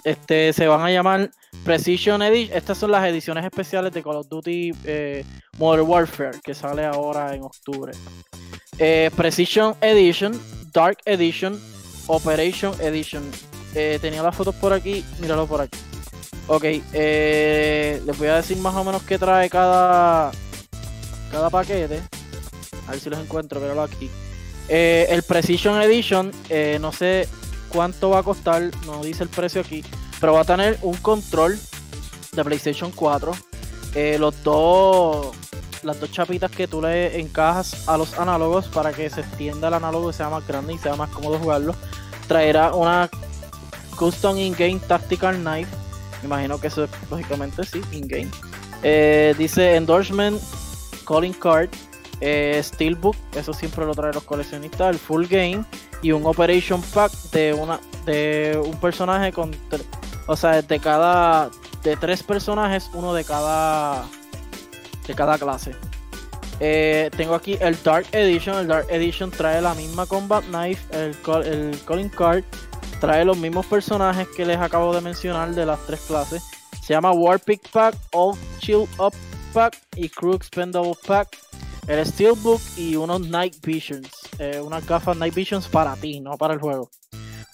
[0.06, 1.30] este se van a llamar
[1.64, 5.24] Precision Edition estas son las ediciones especiales de Call of Duty eh,
[5.58, 7.92] Modern Warfare que sale ahora en octubre
[8.78, 10.40] eh, Precision Edition
[10.72, 11.60] Dark Edition
[12.06, 13.24] Operation Edition
[13.74, 15.78] eh, tenía las fotos por aquí míralo por aquí
[16.48, 20.30] Ok, les voy a decir más o menos qué trae cada,
[21.32, 22.00] cada paquete.
[22.86, 24.08] A ver si los encuentro, pero aquí.
[24.68, 26.30] El Precision Edition,
[26.80, 27.26] no sé
[27.76, 29.84] cuánto va a costar, no dice el precio aquí,
[30.18, 31.58] pero va a tener un control
[32.32, 33.32] de PlayStation 4.
[34.18, 35.36] los dos,
[35.82, 39.74] las dos chapitas que tú le encajas a los análogos para que se extienda el
[39.74, 41.74] análogo y sea más grande y sea más cómodo jugarlo.
[42.26, 43.10] Traerá una
[43.96, 45.70] Custom In-Game Tactical Knife
[46.26, 48.28] imagino que eso es lógicamente sí, in-game.
[48.82, 50.40] Eh, dice endorsement,
[51.06, 51.70] calling card,
[52.20, 55.64] eh, steelbook, eso siempre lo trae los coleccionistas, el full game
[56.02, 59.50] y un operation pack de una de un personaje con
[60.26, 61.50] o sea, de cada
[61.82, 64.04] de tres personajes, uno de cada
[65.06, 65.74] de cada clase.
[66.58, 68.58] Eh, tengo aquí el Dark Edition.
[68.58, 72.44] El Dark Edition trae la misma Combat Knife, el, el Calling Card,
[73.00, 76.42] trae los mismos personajes que les acabo de mencionar de las tres clases.
[76.82, 79.14] Se llama Warpick Pack, All Chill Up
[79.52, 81.36] Pack y Crew Expendable Pack.
[81.86, 84.08] El Steelbook y unos Night Visions.
[84.38, 86.90] Eh, unas gafas Night Visions para ti, no para el juego.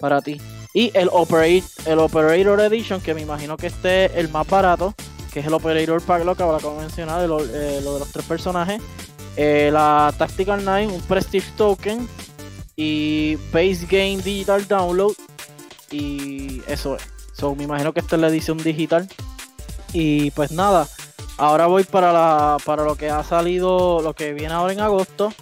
[0.01, 0.41] Para ti.
[0.75, 4.95] Y el, Operate, el Operator Edition, que me imagino que este es el más barato,
[5.33, 6.45] que es el Operator Pack, lo que
[6.79, 8.81] mencionar, de lo, eh, lo de los tres personajes.
[9.37, 12.09] Eh, la Tactical 9, un Prestige Token
[12.77, 15.13] y Base Game Digital Download
[15.91, 17.03] y eso es.
[17.33, 19.09] So, me imagino que esta es la edición digital.
[19.93, 20.89] Y pues nada,
[21.39, 25.33] ahora voy para la para lo que ha salido, lo que viene ahora en agosto.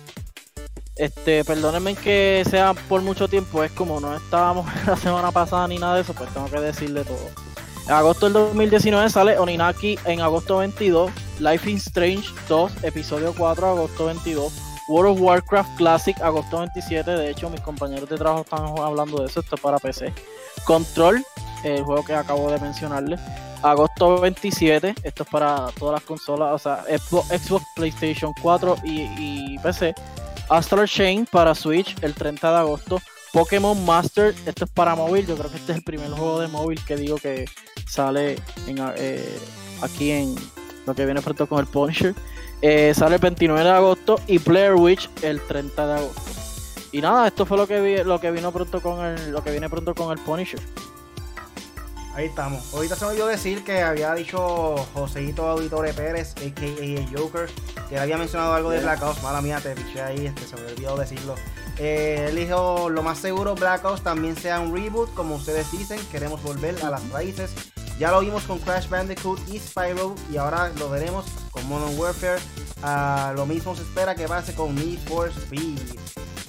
[0.96, 5.79] Este, perdónenme que sea por mucho tiempo, es como no estábamos la semana pasada ni
[5.79, 7.31] nada de eso, pues tengo que decirle todo.
[7.87, 13.66] En agosto del 2019 sale Oninaki en agosto 22, Life is Strange 2, episodio 4,
[13.66, 14.53] agosto 22,
[14.90, 17.09] World of Warcraft Classic, agosto 27.
[17.12, 19.38] De hecho, mis compañeros de trabajo están hablando de eso.
[19.38, 20.12] Esto es para PC.
[20.64, 21.24] Control,
[21.62, 23.16] el juego que acabo de mencionarle.
[23.62, 24.94] Agosto 27.
[25.03, 29.94] Esto es para todas las consolas, o sea, Xbox, PlayStation 4 y, PC.
[30.49, 33.01] Astral Chain para Switch el 30 de agosto.
[33.33, 35.27] Pokémon Master, esto es para móvil.
[35.27, 37.44] Yo creo que este es el primer juego de móvil que digo que
[37.87, 39.38] sale eh,
[39.83, 40.35] aquí en
[40.87, 42.14] lo que viene pronto con el Punisher.
[42.62, 46.23] Eh, sale el 29 de agosto y Player Witch el 30 de agosto.
[46.92, 49.53] Y nada, esto fue lo que vi, lo que vino pronto con el, lo que
[49.53, 50.61] viene pronto con el Punisher.
[52.14, 52.75] Ahí estamos.
[52.75, 57.18] Ahorita se me olvidó decir que había dicho Joseito Auditore Pérez, a.k.a.
[57.18, 57.49] Joker,
[57.88, 59.23] que había mencionado algo de Black Ops.
[59.23, 61.37] Mala mía, te piché ahí, este, se me olvidó decirlo.
[61.79, 65.99] Eh, él dijo, lo más seguro Black Ops también sea un reboot, como ustedes dicen,
[66.11, 67.53] queremos volver a las raíces
[67.99, 72.40] Ya lo vimos con Crash Bandicoot y Spyro y ahora lo veremos con Modern Warfare.
[72.83, 75.79] Ah, lo mismo se espera que pase con Need for Speed.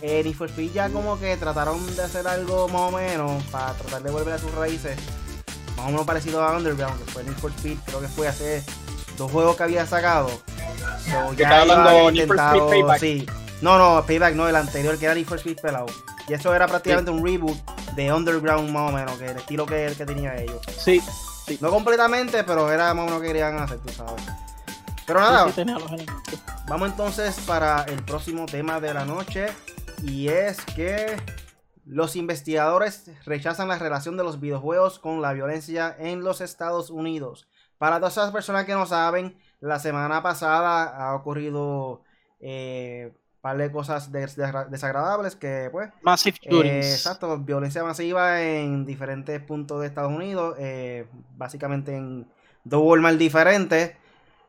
[0.02, 3.74] Eh, Need for Speed ya como que trataron de hacer algo más o menos para
[3.74, 4.97] tratar de volver a sus raíces.
[5.77, 8.63] Más o menos parecido a Underground, que fue Need for Speed, creo que fue hace
[9.17, 10.29] dos juegos que había sacado.
[10.29, 12.99] So, ¿Qué está hablando había Need for Speed Payback?
[12.99, 13.25] sí.
[13.62, 15.86] No, no, Payback no, el anterior que era Need for Speed pelado.
[16.27, 17.57] Y eso era prácticamente un reboot
[17.95, 20.62] de Underground más o menos, que el estilo que, el que tenía ellos.
[20.77, 21.01] Sí,
[21.60, 24.23] No completamente, pero era más o menos lo que querían hacer, tú sabes.
[25.05, 25.63] Pero nada, sí,
[26.29, 29.47] sí, vamos entonces para el próximo tema de la noche.
[30.03, 31.17] Y es que
[31.91, 37.49] los investigadores rechazan la relación de los videojuegos con la violencia en los Estados Unidos.
[37.77, 42.01] Para todas esas personas que no saben, la semana pasada ha ocurrido
[42.39, 48.41] eh, un par de cosas des- des- desagradables que pues Massive eh, exacto, violencia masiva
[48.41, 52.25] en diferentes puntos de Estados Unidos, eh, básicamente en
[52.63, 53.97] dos Walmart diferentes.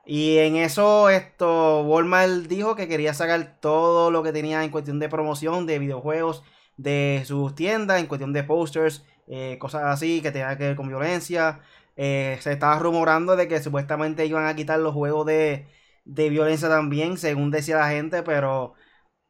[0.06, 5.00] Y en eso, esto, Walmart dijo que quería sacar todo lo que tenía en cuestión
[5.00, 6.44] de promoción de videojuegos
[6.76, 10.88] de sus tiendas, en cuestión de posters, eh, cosas así que tengan que ver con
[10.88, 11.60] violencia.
[11.96, 15.66] Eh, se estaba rumorando de que supuestamente iban a quitar los juegos de,
[16.04, 18.74] de violencia también, según decía la gente, pero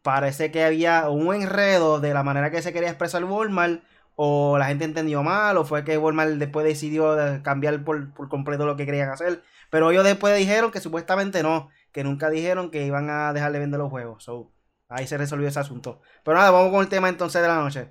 [0.03, 3.83] parece que había un enredo de la manera que se quería expresar Walmart,
[4.15, 8.29] o la gente entendió mal, o fue que Walmart después decidió de cambiar por, por
[8.29, 9.43] completo lo que querían hacer.
[9.71, 13.59] Pero ellos después dijeron que supuestamente no, que nunca dijeron que iban a dejar de
[13.61, 14.25] vender los juegos.
[14.25, 14.53] So,
[14.93, 16.01] ahí se resolvió ese asunto.
[16.25, 17.91] Pero nada, vamos con el tema entonces de la noche.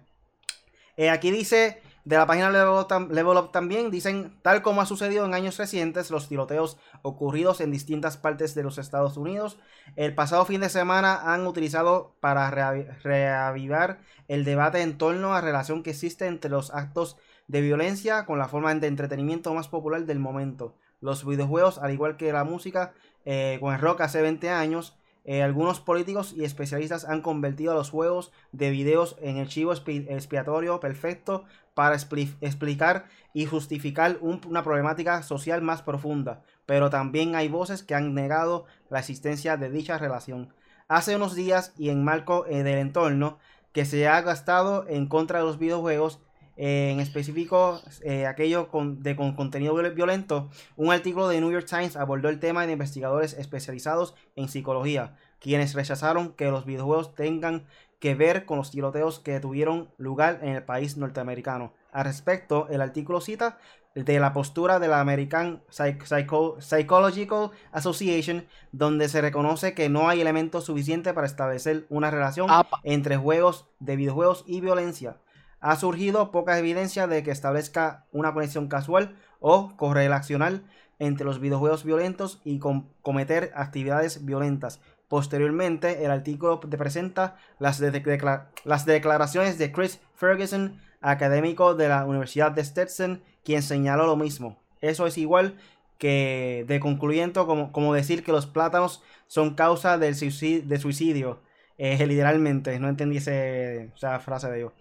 [0.97, 5.33] Eh, aquí dice, de la página Level Up, también, dicen, tal como ha sucedido en
[5.33, 9.57] años recientes, los tiroteos ocurridos en distintas partes de los Estados Unidos,
[9.95, 15.35] el pasado fin de semana han utilizado para reavi- reavivar el debate en torno a
[15.35, 19.67] la relación que existe entre los actos de violencia con la forma de entretenimiento más
[19.67, 20.75] popular del momento.
[20.99, 22.93] Los videojuegos, al igual que la música,
[23.25, 27.89] eh, con el rock hace 20 años, eh, algunos políticos y especialistas han convertido los
[27.89, 34.41] juegos de videos en el chivo expi- expiatorio perfecto para expli- explicar y justificar un-
[34.47, 39.69] una problemática social más profunda, pero también hay voces que han negado la existencia de
[39.69, 40.53] dicha relación.
[40.87, 43.37] Hace unos días y en marco eh, del entorno
[43.71, 46.19] que se ha gastado en contra de los videojuegos,
[46.63, 51.51] eh, en específico eh, aquello con, de con contenido viol- violento, un artículo de New
[51.51, 57.15] York Times abordó el tema de investigadores especializados en psicología, quienes rechazaron que los videojuegos
[57.15, 57.65] tengan
[57.99, 61.73] que ver con los tiroteos que tuvieron lugar en el país norteamericano.
[61.91, 63.57] Al respecto, el artículo cita
[63.95, 70.09] de la postura de la American Psych- Psycho- Psychological Association, donde se reconoce que no
[70.09, 72.79] hay elementos suficientes para establecer una relación Apa.
[72.83, 75.17] entre juegos de videojuegos y violencia.
[75.61, 80.63] Ha surgido poca evidencia de que establezca una conexión casual o correlacional
[80.99, 84.81] entre los videojuegos violentos y com- cometer actividades violentas.
[85.07, 92.05] Posteriormente, el artículo presenta las, de- decla- las declaraciones de Chris Ferguson, académico de la
[92.05, 94.59] Universidad de Stetson, quien señaló lo mismo.
[94.81, 95.57] Eso es igual
[95.97, 101.39] que de concluyendo como, decir que los plátanos son causa del suicidio, de suicidio.
[101.77, 104.73] Eh, literalmente, no entendí esa frase de ellos.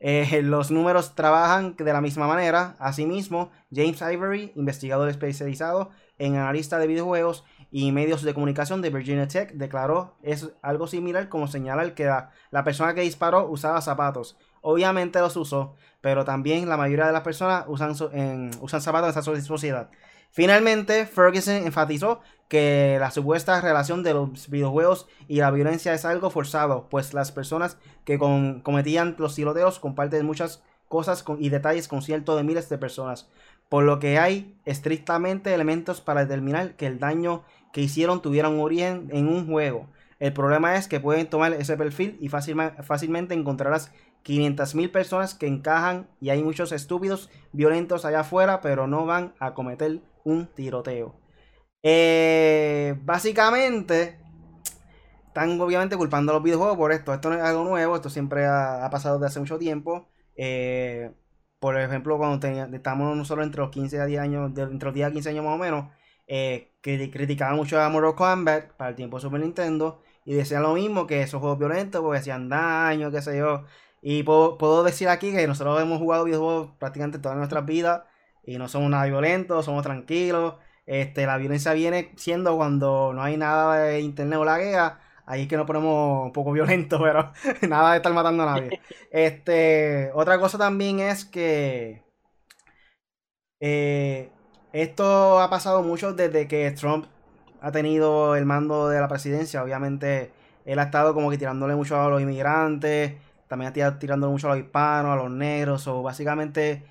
[0.00, 2.76] Eh, los números trabajan de la misma manera.
[2.78, 9.28] Asimismo, James Ivory, investigador especializado en analista de videojuegos y medios de comunicación de Virginia
[9.28, 14.36] Tech, declaró es algo similar como señalar que la, persona que disparó usaba zapatos.
[14.60, 19.10] Obviamente los usó, pero también la mayoría de las personas usan, en- usan zapatos en
[19.10, 19.90] esa so- sociedad.
[20.30, 26.30] Finalmente, Ferguson enfatizó que la supuesta relación de los videojuegos y la violencia es algo
[26.30, 32.36] forzado, pues las personas que cometían los tiroteos comparten muchas cosas y detalles con ciertos
[32.36, 33.28] de miles de personas,
[33.68, 38.60] por lo que hay estrictamente elementos para determinar que el daño que hicieron tuviera un
[38.60, 39.86] origen en un juego.
[40.18, 43.92] El problema es que pueden tomar ese perfil y fácilmente encontrarás
[44.24, 49.54] 500.000 personas que encajan y hay muchos estúpidos violentos allá afuera, pero no van a
[49.54, 51.14] cometer un tiroteo.
[51.82, 54.18] Eh, básicamente,
[55.28, 57.14] están obviamente culpando a los videojuegos por esto.
[57.14, 60.08] Esto no es algo nuevo, esto siempre ha, pasado desde hace mucho tiempo.
[60.36, 61.12] Eh,
[61.60, 65.08] por ejemplo, cuando tenía- estábamos nosotros entre los 15 a 10 años, entre los 10
[65.08, 65.86] a 15 años más o menos,
[66.26, 70.74] eh, criticaban mucho a Mortal Kombat para el tiempo de Super Nintendo y decían lo
[70.74, 73.64] mismo, que esos juegos violentos porque hacían daño, qué sé yo.
[74.02, 78.02] Y puedo, decir aquí que nosotros hemos jugado videojuegos prácticamente todas nuestras vidas
[78.44, 80.54] y no somos nada violentos, somos tranquilos.
[80.88, 85.42] Este, la violencia viene siendo cuando no hay nada de internet o la guerra, ahí
[85.42, 87.30] es que nos ponemos un poco violentos, pero
[87.68, 88.80] nada de estar matando a nadie.
[89.10, 92.02] Este, otra cosa también es que
[93.60, 94.30] eh,
[94.72, 97.04] esto ha pasado mucho desde que Trump
[97.60, 99.62] ha tenido el mando de la presidencia.
[99.62, 100.32] Obviamente,
[100.64, 103.12] él ha estado como que tirándole mucho a los inmigrantes,
[103.46, 106.82] también ha tirado tirándole mucho a los hispanos, a los negros, o básicamente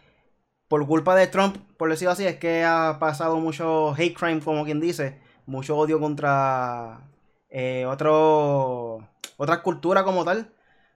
[0.67, 4.65] por culpa de Trump, por decirlo así, es que ha pasado mucho hate crime, como
[4.65, 7.01] quien dice, mucho odio contra
[7.49, 10.53] eh, otro, otras culturas como tal.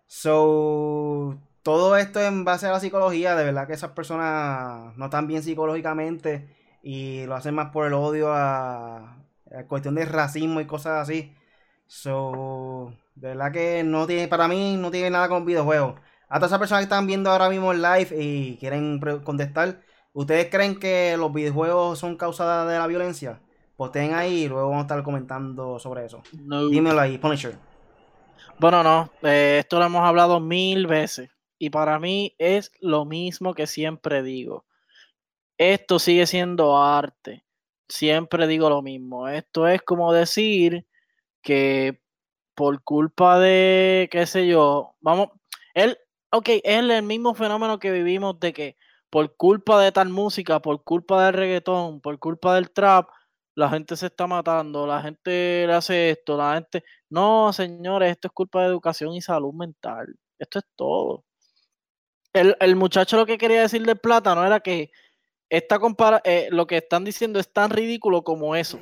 [0.08, 5.28] So, todo esto en base a la psicología, de verdad que esas personas no están
[5.28, 6.50] bien psicológicamente
[6.84, 9.18] y lo hacen más por el odio a,
[9.68, 11.36] cuestión de racismo y cosas así.
[11.88, 16.00] So, de verdad que no tiene, para mí no tiene nada con videojuegos.
[16.34, 19.82] A todas esas personas que están viendo ahora mismo el live y quieren contestar,
[20.14, 23.42] ¿ustedes creen que los videojuegos son causadas de la violencia?
[23.76, 26.24] Pues tengan ahí y luego vamos a estar comentando sobre eso.
[26.32, 27.58] Dímelo ahí, Punisher.
[28.60, 33.54] Bueno, no, eh, esto lo hemos hablado mil veces y para mí es lo mismo
[33.54, 34.64] que siempre digo.
[35.58, 37.44] Esto sigue siendo arte.
[37.90, 39.28] Siempre digo lo mismo.
[39.28, 40.88] Esto es como decir
[41.42, 42.00] que
[42.56, 45.28] por culpa de, qué sé yo, vamos,
[45.74, 45.98] él,
[46.32, 48.78] ok, es el mismo fenómeno que vivimos de que
[49.10, 53.10] por culpa de tal música, por culpa del reggaetón, por culpa del trap,
[53.56, 56.84] la gente se está matando, la gente le hace esto, la gente...
[57.10, 60.16] No, señores, esto es culpa de educación y salud mental.
[60.40, 61.26] Esto es todo
[62.34, 64.92] el, muchacho lo que quería decir del plátano era que
[65.50, 68.80] esta compara eh, lo que están diciendo es tan ridículo como eso,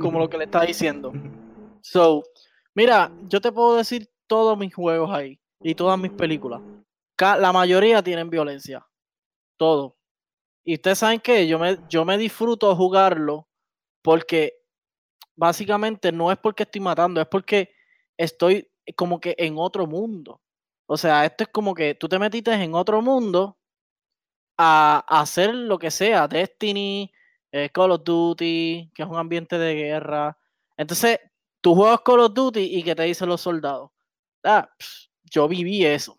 [0.00, 1.12] como lo que le está diciendo.
[1.88, 2.24] So,
[2.74, 6.60] mira, yo te puedo decir todos mis juegos ahí y todas mis películas.
[7.18, 8.86] La mayoría tienen violencia.
[9.56, 9.96] Todo.
[10.64, 13.48] Y ustedes saben que yo me, yo me disfruto jugarlo
[14.02, 14.54] porque
[15.36, 17.72] básicamente no es porque estoy matando, es porque
[18.16, 20.40] estoy como que en otro mundo.
[20.86, 23.58] O sea, esto es como que tú te metiste en otro mundo
[24.58, 27.12] a, hacer lo que sea, Destiny,
[27.52, 30.38] eh, Call of Duty, que es un ambiente de guerra.
[30.76, 31.20] Entonces,
[31.60, 33.90] tú juegas Call of Duty y que te dicen los soldados.
[34.44, 34.70] Ah,
[35.24, 36.18] yo viví eso.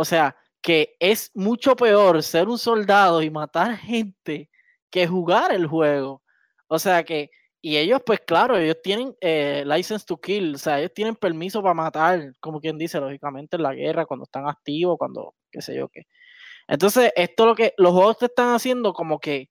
[0.00, 4.48] O sea, que es mucho peor ser un soldado y matar gente
[4.90, 6.22] que jugar el juego.
[6.68, 7.30] O sea que
[7.60, 11.60] y ellos, pues claro, ellos tienen eh, license to kill, o sea, ellos tienen permiso
[11.62, 15.74] para matar, como quien dice, lógicamente en la guerra, cuando están activos, cuando, qué sé
[15.74, 16.02] yo qué.
[16.68, 19.50] Entonces, esto lo que los juegos te están haciendo como que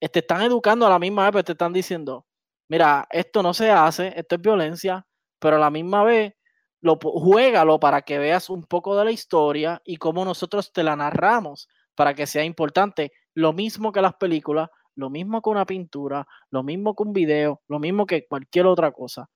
[0.00, 2.26] te están educando a la misma vez, pero te están diciendo,
[2.68, 5.06] mira, esto no se hace, esto es violencia,
[5.38, 6.34] pero a la misma vez,
[6.82, 10.96] lo, juégalo para que veas un poco de la historia y cómo nosotros te la
[10.96, 13.12] narramos para que sea importante.
[13.34, 17.62] Lo mismo que las películas, lo mismo que una pintura, lo mismo que un video,
[17.68, 19.30] lo mismo que cualquier otra cosa.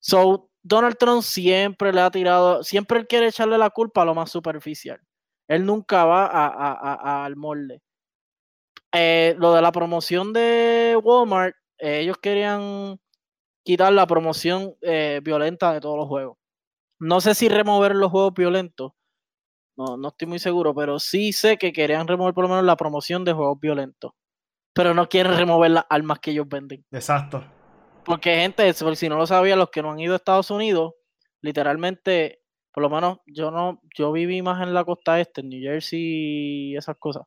[0.00, 4.14] So, Donald Trump siempre le ha tirado, siempre él quiere echarle la culpa a lo
[4.14, 4.98] más superficial.
[5.48, 7.82] Él nunca va a, al molde.
[8.92, 12.98] Eh, lo de la promoción de Walmart, ellos querían
[13.62, 16.41] quitar la promoción eh, violenta de todos los juegos.
[17.02, 18.92] No sé si remover los juegos violentos,
[19.76, 22.76] no, no estoy muy seguro, pero sí sé que querían remover por lo menos la
[22.76, 24.12] promoción de juegos violentos
[24.72, 26.84] pero no quieren remover las armas que ellos venden.
[26.90, 27.44] Exacto.
[28.04, 30.94] Porque, gente, si no lo sabían, los que no han ido a Estados Unidos,
[31.40, 32.40] literalmente,
[32.72, 36.00] por lo menos yo no, yo viví más en la costa este, en New Jersey
[36.72, 37.24] y esas cosas,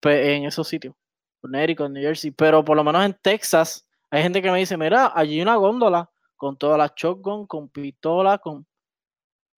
[0.00, 0.94] pues, en esos sitios,
[1.42, 5.12] en New Jersey, pero por lo menos en Texas, hay gente que me dice, mira,
[5.14, 8.66] allí hay una góndola con todas las shotgun, con pistola, con...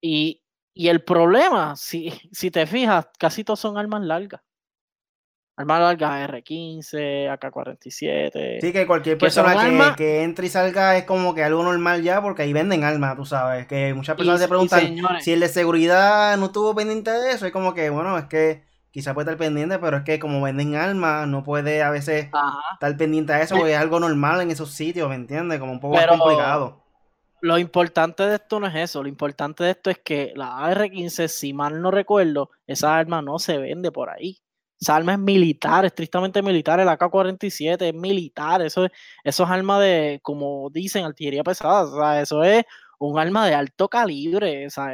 [0.01, 4.41] Y, y el problema, si, si te fijas, casi todos son armas largas.
[5.57, 8.61] Armas largas R15, AK-47.
[8.61, 12.43] Sí, que cualquier persona que, entre y salga es como que algo normal ya, porque
[12.43, 13.67] ahí venden armas, tú sabes.
[13.67, 17.45] Que muchas personas se preguntan si el de seguridad no estuvo pendiente de eso.
[17.45, 20.75] Es como que, bueno, es que quizá puede estar pendiente, pero es que como venden
[20.75, 24.71] armas, no puede a veces estar pendiente de eso, porque es algo normal en esos
[24.71, 25.59] sitios, ¿me entiendes?
[25.59, 26.88] Como un poco complicado.
[27.41, 31.27] Lo importante de esto no es eso, lo importante de esto es que la AR-15,
[31.27, 34.41] si mal no recuerdo, esa arma no se vende por ahí.
[34.79, 36.79] Esa arma es militar, estrictamente militar.
[36.79, 38.61] El AK-47 es militar.
[38.61, 38.91] Eso, es,
[39.23, 41.83] eso es arma de, como dicen, artillería pesada.
[41.83, 42.63] O sea, eso es
[42.99, 44.67] un arma de alto calibre.
[44.67, 44.93] O sea,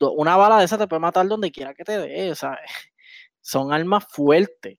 [0.00, 2.30] una bala de esa te puede matar donde quiera que te dé.
[2.30, 2.58] O sea,
[3.40, 4.78] son armas fuertes.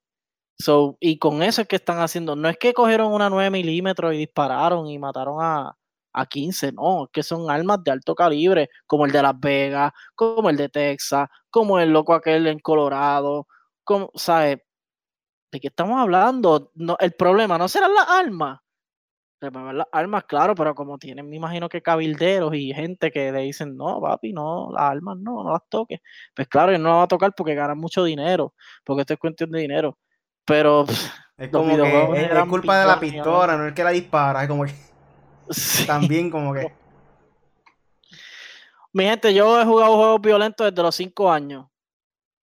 [1.00, 2.36] Y con eso es que están haciendo.
[2.36, 5.76] No es que cogieron una 9 milímetros y dispararon y mataron a,
[6.14, 9.92] a 15, no, es que son armas de alto calibre, como el de Las Vegas,
[10.16, 13.48] como el de Texas, como el loco aquel en Colorado,
[13.84, 14.58] como, ¿sabes?
[15.52, 16.72] ¿De qué estamos hablando?
[16.76, 18.60] No, el problema no serán las armas.
[19.42, 23.76] Las armas, claro, pero como tienen, me imagino que cabilderos y gente que le dicen,
[23.76, 26.00] no, papi, no, las armas no, no las toques.
[26.36, 28.54] Pues claro, no las va a tocar porque ganan mucho dinero,
[28.84, 29.98] porque esto es cuestión de dinero.
[30.46, 30.86] Pero
[31.38, 33.90] Es como que videojuegos es, es eran culpa de la pistola, no es que la
[33.90, 34.91] dispara, es como que
[35.52, 35.86] Sí.
[35.86, 36.74] también como que
[38.94, 41.68] Mi gente, yo he jugado juegos violentos desde los 5 años.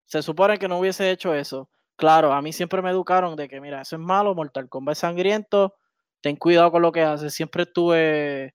[0.05, 1.69] Se supone que no hubiese hecho eso.
[1.95, 4.99] Claro, a mí siempre me educaron de que, mira, eso es malo, Mortal Kombat es
[4.99, 5.75] sangriento,
[6.21, 7.33] ten cuidado con lo que haces.
[7.33, 8.53] Siempre tuve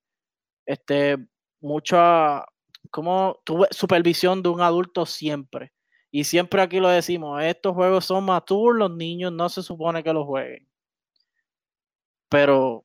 [0.67, 1.17] este,
[1.61, 2.45] mucha,
[2.91, 5.73] como, tuve supervisión de un adulto siempre.
[6.13, 10.13] Y siempre aquí lo decimos, estos juegos son mature, los niños no se supone que
[10.13, 10.69] los jueguen.
[12.29, 12.85] Pero,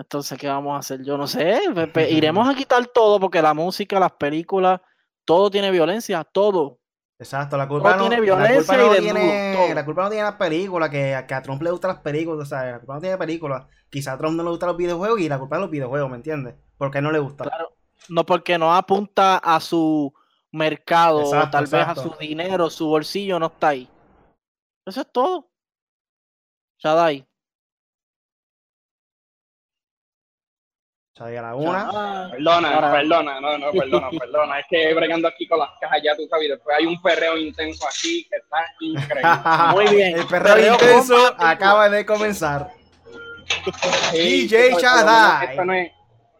[0.00, 1.04] entonces, ¿qué vamos a hacer?
[1.04, 1.60] Yo no sé,
[2.08, 4.80] iremos a quitar todo porque la música, las películas,
[5.26, 6.78] todo tiene violencia, todo.
[7.18, 9.74] Exacto, la culpa, Todo no, tiene la violencia culpa y no tiene, todo.
[9.74, 12.48] la culpa no tiene las películas, que, que a Trump le gustan las películas, o
[12.48, 13.66] sea, la culpa no tiene películas.
[13.90, 16.16] Quizá a Trump no le gustan los videojuegos y la culpa es los videojuegos, ¿me
[16.16, 16.54] entiendes?
[16.78, 17.44] Porque no le gusta.
[17.44, 17.76] Claro,
[18.08, 20.14] no porque no apunta a su
[20.50, 23.90] mercado, o Exacto, tal vez a su dinero, su bolsillo no está ahí.
[24.86, 25.50] Eso es todo.
[26.78, 27.29] Shadai.
[31.20, 31.84] O sea, de la una.
[31.92, 32.30] Shadai.
[32.30, 34.58] Perdona, Ahora- perdona, no, no, perdona, perdona.
[34.60, 37.86] Es que bregando aquí con las cajas ya tú sabes, después hay un perreo intenso
[37.86, 39.20] aquí que está increíble.
[39.72, 40.18] Muy bien.
[40.18, 41.46] El perreo Perreo intenso combativo.
[41.46, 42.70] acaba de comenzar.
[44.12, 45.46] Sí, DJ por- por lo menos Shaddai.
[45.50, 45.92] Esto no es,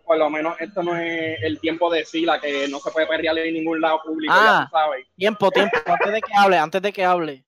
[0.06, 3.36] por lo menos esto no es el tiempo de Sila, que no se puede perrear
[3.38, 4.68] en ningún lado público, ya Ah.
[4.70, 5.06] tú sabes.
[5.16, 7.44] Tiempo, tiempo, antes de que hable, antes de que hable.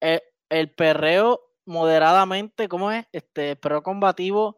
[0.00, 3.06] El, el perreo moderadamente, ¿cómo es?
[3.12, 4.57] Este, el perreo combativo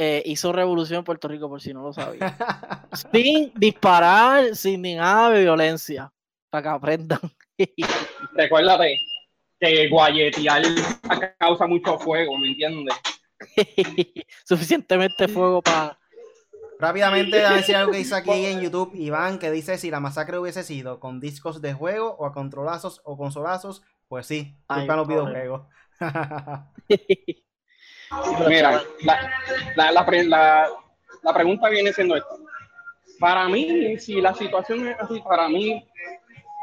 [0.00, 2.36] eh, hizo revolución en Puerto Rico, por si no lo sabía.
[3.12, 6.12] sin disparar, sin ni nada de violencia.
[6.50, 7.20] Para que aprendan.
[8.34, 8.96] Recuérdate
[9.58, 10.62] que guayetear
[11.36, 12.94] causa mucho fuego, ¿me entiendes?
[14.44, 15.98] Suficientemente fuego para.
[16.78, 20.38] Rápidamente, a decir algo que dice aquí en YouTube Iván, que dice si la masacre
[20.38, 25.08] hubiese sido con discos de juego o a controlazos o consolazos, pues sí, culpa los
[25.08, 25.62] videojuegos.
[28.48, 29.20] Mira, la,
[29.76, 30.70] la, la,
[31.22, 32.34] la- pregunta viene siendo esta.
[33.20, 35.84] Para mí, si la situación es así, para mí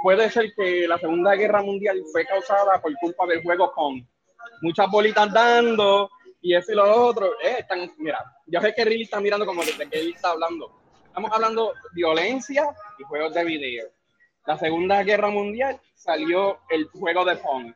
[0.01, 4.03] puede ser que la Segunda Guerra Mundial fue causada por culpa del juego Pong.
[4.61, 6.09] Muchas bolitas dando
[6.41, 7.33] y eso y lo otro.
[7.41, 10.71] Eh, están, mira, yo sé que Riley está mirando como desde que él está hablando.
[11.05, 12.67] Estamos hablando violencia
[12.99, 13.87] y juegos de video.
[14.45, 17.73] La Segunda Guerra Mundial salió el juego de Pong.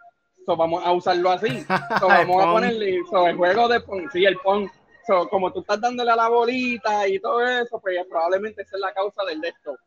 [0.49, 1.63] So, vamos a usarlo así.
[1.99, 4.09] So, vamos a ponerle so, el juego de Pong.
[4.11, 4.67] Sí, el Pong.
[5.05, 8.81] So, como tú estás dándole a la bolita y todo eso, pues probablemente esa es
[8.81, 9.77] la causa del de esto.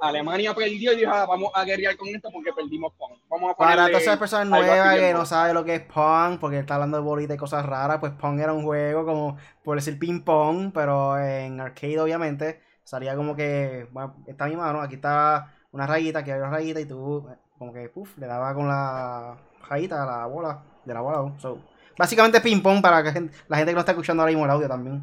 [0.00, 3.12] Alemania perdió y dijo, "Ah, vamos a guerrear con esto porque perdimos Pong.
[3.30, 6.58] Vamos a Para todas esas personas nuevas que no saben lo que es Pong, porque
[6.58, 10.00] está hablando de bolita y cosas raras, pues Pong era un juego como, por decir
[10.00, 15.54] ping pong, pero en arcade obviamente, salía como que, bueno, está mi mano, aquí está
[15.70, 18.66] una rayita, aquí hay una rayita y tú eh, como que, puff, le daba con
[18.66, 19.38] la
[19.68, 21.38] rayita a la bola, de la bola.
[21.38, 21.58] So,
[21.98, 24.68] básicamente ping pong para que la gente que no está escuchando ahora mismo el audio
[24.68, 25.02] también.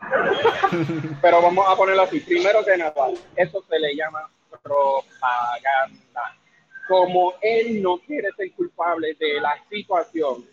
[1.22, 2.20] Pero vamos a ponerlo así.
[2.20, 4.30] Primero que nada, eso se le llama
[4.62, 6.36] propaganda.
[6.88, 10.44] Como él no quiere ser culpable de la situación,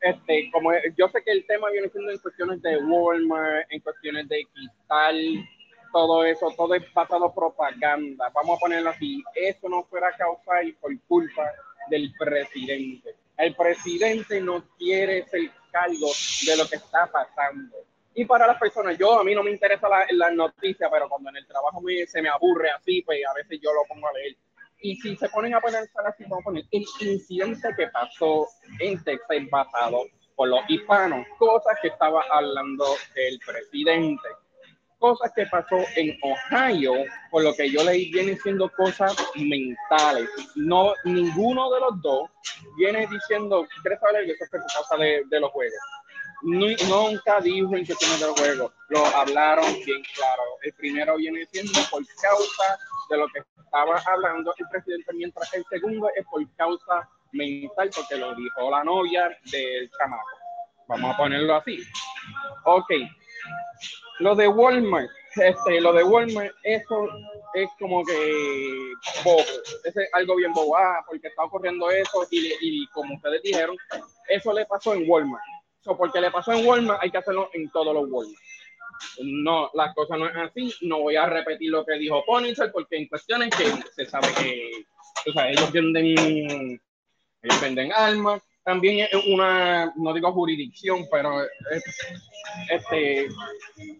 [0.00, 4.28] este, como yo sé que el tema viene siendo en cuestiones de Walmart, en cuestiones
[4.28, 5.48] de cristal,
[5.92, 8.30] todo eso, todo es basado en propaganda.
[8.34, 9.22] Vamos a ponerlo así.
[9.34, 11.44] Eso no fuera causar por culpa
[11.88, 13.16] del presidente.
[13.36, 16.08] El presidente no quiere ser cargo
[16.46, 17.76] de lo que está pasando.
[18.14, 21.30] Y para las personas, yo a mí no me interesa la, la noticia, pero cuando
[21.30, 24.12] en el trabajo me, se me aburre así, pues a veces yo lo pongo a
[24.12, 24.36] leer.
[24.82, 28.48] Y si se ponen a pensar así, vamos a poner el incidente que pasó
[28.80, 30.04] en Texas basado
[30.34, 34.26] por los hispanos, cosas que estaba hablando del presidente,
[35.00, 36.92] cosas que pasó en Ohio,
[37.30, 40.28] por lo que yo leí, vienen siendo cosas mentales.
[40.54, 42.30] No, ninguno de los dos
[42.76, 43.98] viene diciendo, ¿quieres
[44.30, 45.78] eso por causa de, de los juegos?
[46.42, 50.42] Nu- nunca dijo en cuestiones del juego, lo hablaron bien claro.
[50.62, 52.78] El primero viene siendo por causa
[53.10, 58.16] de lo que estaba hablando el presidente, mientras el segundo es por causa mental, porque
[58.16, 60.28] lo dijo la novia del chamaco.
[60.88, 61.78] Vamos a ponerlo así.
[62.64, 62.90] Ok.
[64.20, 67.08] Lo de Walmart, este, lo de Walmart, eso
[67.54, 68.92] es como que
[69.24, 69.42] bobo.
[69.84, 73.76] Es algo bien bobo, ah, porque está ocurriendo eso y, y como ustedes dijeron,
[74.28, 75.42] eso le pasó en Walmart.
[75.82, 78.38] So, porque le pasó en Walmart, hay que hacerlo en todos los Walmart.
[79.22, 80.74] No, la cosa no es así.
[80.82, 83.64] No voy a repetir lo que dijo Punisher, porque en cuestiones que
[83.94, 84.84] se sabe que
[85.26, 88.42] o sea, ellos venden, ellos venden armas.
[88.64, 91.84] También es una, no digo jurisdicción, pero es,
[92.70, 93.28] este,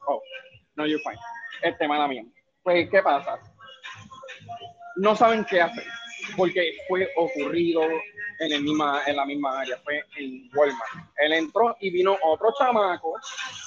[0.06, 0.20] oh,
[0.76, 1.18] no, you're fine.
[1.62, 2.24] Este, mala mía.
[2.62, 3.38] Pues, ¿qué pasa?
[4.96, 5.84] No saben qué hacer,
[6.36, 7.82] porque fue ocurrido
[8.40, 11.10] en, el misma, en la misma área, fue en Walmart.
[11.16, 13.14] Él entró y vino otro chamaco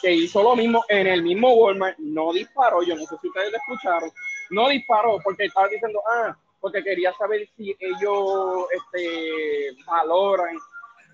[0.01, 3.51] que hizo lo mismo en el mismo Walmart, no disparó, yo no sé si ustedes
[3.51, 4.11] lo escucharon,
[4.51, 10.57] no disparó porque estaba diciendo, ah, porque quería saber si ellos este, valoran,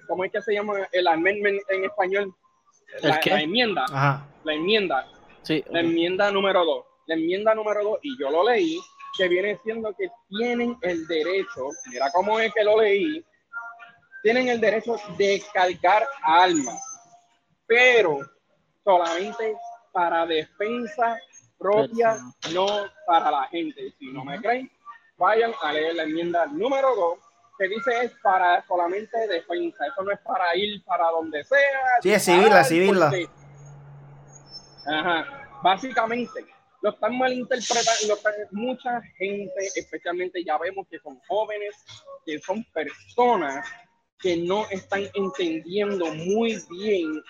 [0.10, 2.36] ¿cómo es que se llama el amendment en español?
[3.01, 3.86] La, la enmienda.
[4.43, 5.07] La enmienda.
[5.43, 6.86] Sí, La enmienda número dos.
[7.05, 8.78] La enmienda número dos, y yo lo leí,
[9.18, 13.24] que viene siendo que tienen el derecho, mira cómo es que lo leí,
[14.24, 16.80] tienen el derecho de cargar armas,
[17.66, 18.20] pero
[18.84, 19.55] solamente
[19.91, 21.18] para defensa
[21.57, 22.18] propia,
[22.53, 22.68] no
[23.05, 23.93] para la gente.
[23.97, 24.72] Si no me creen,
[25.18, 27.20] vayan a leer la enmienda número 2,
[27.60, 29.86] que dice es para solamente defensa.
[29.86, 31.57] Eso no es para ir para donde sea.
[32.01, 32.97] Sí, es civil, la civil.
[34.88, 36.45] Ajá, básicamente
[36.82, 38.18] lo están malinterpretando,
[38.51, 41.76] mucha gente, especialmente ya vemos que son jóvenes,
[42.26, 43.68] que son personas
[44.20, 47.22] que no están entendiendo muy bien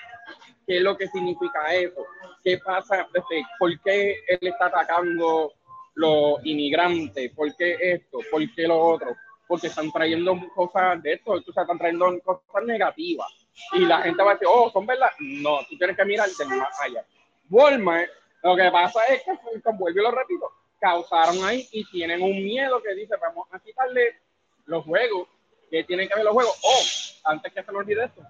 [0.67, 2.05] qué es lo que significa eso,
[2.43, 5.51] qué pasa, este, por qué él está atacando
[5.95, 9.15] los inmigrantes, por qué esto, por qué lo otro,
[9.49, 13.27] porque están trayendo cosas de esto, o sea, están trayendo cosas negativas.
[13.73, 15.09] Y la gente va a decir, oh, son verdad.
[15.17, 17.03] No, tú tienes que mirar de más allá.
[17.49, 18.11] Walmart,
[18.43, 19.31] lo que pasa es que,
[19.73, 24.21] vuelvo y lo repito, causaron ahí y tienen un miedo que dice, vamos a quitarle
[24.67, 25.27] los juegos,
[25.71, 26.55] que tienen que ver los juegos.
[26.61, 28.21] Oh, antes que se me olvide esto,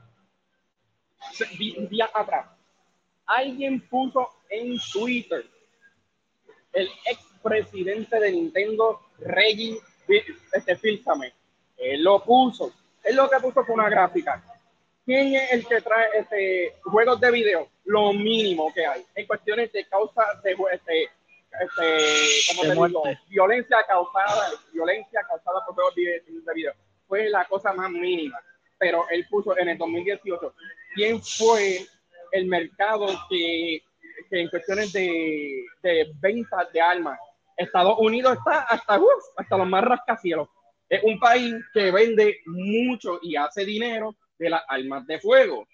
[1.80, 2.47] un día atrás,
[3.26, 5.45] alguien puso en Twitter
[6.72, 9.82] el expresidente de Nintendo, Reggie
[10.53, 11.34] este, Fílsame.
[11.78, 12.72] Él lo puso.
[13.03, 14.43] Él lo que puso fue una gráfica.
[15.05, 17.68] ¿Quién es el que trae este, juegos de video?
[17.86, 19.03] Lo mínimo que hay.
[19.16, 23.03] En cuestiones de causa de este, este, ¿cómo te digo?
[23.28, 26.74] violencia causada, violencia causada por juegos de, de video.
[27.07, 28.39] Fue la cosa más mínima.
[28.78, 30.53] Pero él puso en el 2018
[30.93, 31.86] quién fue
[32.32, 33.82] el mercado que,
[34.30, 37.20] que en cuestiones de, de ventas de armas
[37.60, 38.99] Estados Unidos está hasta,
[39.38, 40.47] hasta los más rascacielos.
[40.88, 45.68] Es un país que vende mucho y hace dinero de las armas de fuego,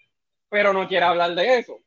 [0.48, 1.78] pero no quiere hablar de eso.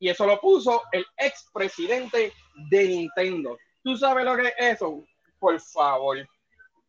[0.00, 2.32] Y eso lo puso el expresidente
[2.70, 3.58] de Nintendo.
[3.82, 5.04] ¿Tú sabes lo que es eso?
[5.38, 6.26] Por favor.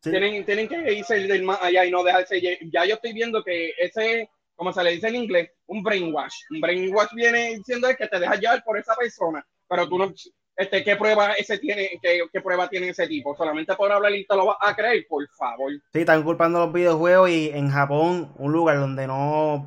[0.02, 2.42] Tienen, tienen que irse del más allá y no dejarse.
[2.72, 6.36] Ya yo estoy viendo que ese, como se le dice en inglés, un brainwash.
[6.52, 10.14] Un brainwash viene diciendo que te dejas llevar por esa persona, pero tú no,
[10.60, 13.34] este, ¿qué prueba ese tiene, qué, qué, prueba tiene ese tipo?
[13.34, 15.72] Solamente por hablar y te lo vas a creer, por favor.
[15.94, 19.66] Sí, están culpando los videojuegos y en Japón, un lugar donde no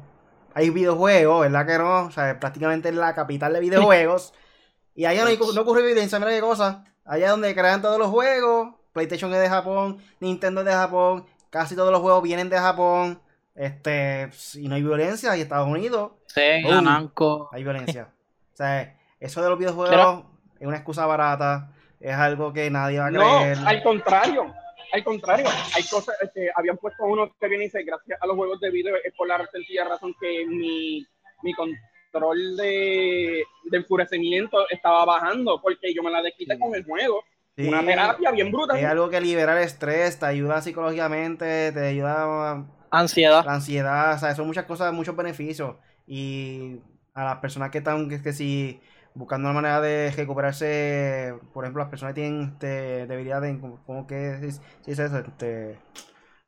[0.53, 2.03] hay videojuegos, ¿verdad que no?
[2.03, 4.35] O sea, prácticamente es la capital de videojuegos.
[4.95, 6.85] y allá no, no ocurre evidencia, mira qué cosa.
[7.07, 11.75] Allá donde crean todos los juegos, PlayStation es de Japón, Nintendo es de Japón, casi
[11.75, 13.19] todos los juegos vienen de Japón.
[13.55, 16.13] Este, y no hay violencia, y Estados Unidos.
[16.27, 18.11] Sí, Hay violencia.
[18.53, 20.32] o sea, eso de los videojuegos
[20.63, 23.59] es una excusa barata, es algo que nadie va a creer.
[23.59, 24.55] No, al contrario,
[24.93, 28.37] al contrario, hay cosas, este, habían puesto uno que viene y dice, gracias a los
[28.37, 31.05] juegos de video, es por la sencilla razón que mi,
[31.43, 37.25] mi control de, de, enfurecimiento estaba bajando, porque yo me la desquité con el juego.
[37.57, 38.79] Una terapia bien brutal.
[38.79, 42.67] Es algo que libera el estrés, te ayuda psicológicamente, te ayuda.
[42.93, 43.45] Ansiedad.
[43.45, 45.75] La ansiedad, o sea, son muchas cosas, muchos beneficios.
[46.07, 46.79] Y
[47.15, 48.81] a las personas que están, que, que si
[49.15, 54.07] buscando una manera de recuperarse, por ejemplo, las personas que tienen este, debilidad en, ¿cómo
[54.07, 55.19] que es, es eso?
[55.19, 55.79] Este,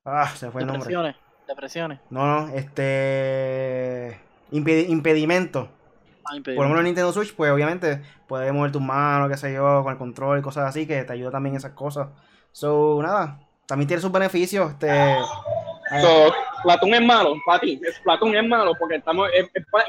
[0.05, 0.85] ah, se fue el nombre.
[0.85, 2.01] Depresiones, depresiones.
[2.11, 5.69] No, no, este, impedimento.
[6.25, 9.83] Ah, por ejemplo, en Nintendo Switch, pues obviamente puedes mover tus manos, qué sé yo,
[9.83, 12.09] con el control y cosas así, que te ayuda también esas cosas.
[12.51, 14.71] So, nada, también tiene sus beneficios.
[14.71, 15.17] Este,
[16.01, 17.79] so, Platón es malo, para ti.
[18.03, 19.29] Platón es malo porque estamos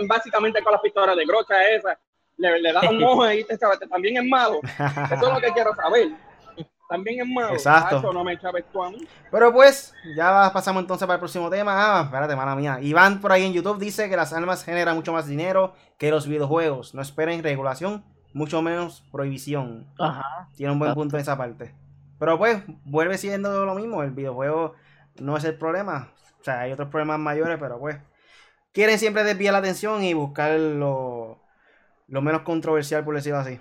[0.09, 1.97] básicamente con las pistolas de grocha esa
[2.37, 4.59] le, le das un ojo ahí, te sabes, también es malo.
[5.11, 6.09] Eso es lo que quiero saber.
[6.87, 7.53] También es malo.
[7.53, 7.97] Exacto.
[7.97, 9.07] Eso no me chaves tú a mí.
[9.31, 11.73] Pero pues, ya pasamos entonces para el próximo tema.
[11.75, 12.79] Ah, espérate, mala mía.
[12.81, 16.27] Iván por ahí en YouTube dice que las armas generan mucho más dinero que los
[16.27, 16.93] videojuegos.
[16.93, 19.87] No esperen regulación, mucho menos prohibición.
[19.97, 20.49] Ajá.
[20.55, 21.73] Tiene un buen punto en esa parte.
[22.19, 24.03] Pero pues, vuelve siendo lo mismo.
[24.03, 24.75] El videojuego
[25.19, 26.11] no es el problema.
[26.39, 27.97] O sea, hay otros problemas mayores, pero pues.
[28.73, 31.39] Quieren siempre desviar la atención y buscar lo,
[32.07, 33.59] lo menos controversial, por decirlo así.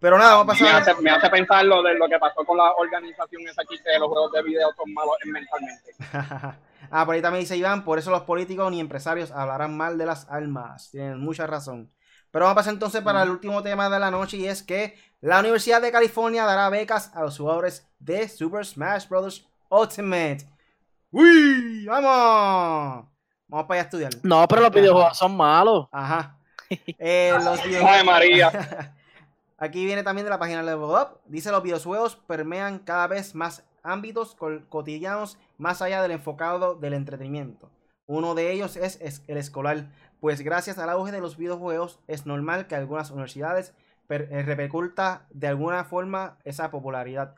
[0.00, 1.00] Pero nada, vamos a pasar.
[1.00, 4.08] Me hace, pensar lo de lo que pasó con la organización esa aquí, que los
[4.08, 5.94] juegos de video son malos mentalmente.
[6.90, 10.04] ah, por ahí también dice Iván, por eso los políticos ni empresarios hablarán mal de
[10.04, 10.90] las armas.
[10.90, 11.90] Tienen mucha razón.
[12.30, 14.94] Pero vamos a pasar entonces para el último tema de la noche y es que
[15.22, 19.48] la Universidad de California dará becas a los jugadores de Super Smash Bros.
[19.70, 20.46] Ultimate.
[21.12, 21.86] ¡Uy!
[21.86, 23.06] ¡Vamos!
[23.46, 24.12] Vamos para allá a estudiar.
[24.22, 25.86] No, pero los videojuegos son malos.
[25.90, 26.38] Ajá.
[26.98, 28.04] Eh, los Ay, videojuegos.
[28.04, 28.94] María.
[29.58, 31.20] Aquí viene también de la página Level Up.
[31.26, 34.36] Dice los videojuegos permean cada vez más ámbitos
[34.68, 37.70] cotidianos más allá del enfocado del entretenimiento.
[38.06, 39.86] Uno de ellos es, es el escolar,
[40.20, 43.74] pues gracias al auge de los videojuegos es normal que algunas universidades
[44.10, 47.36] eh, repercuta de alguna forma esa popularidad.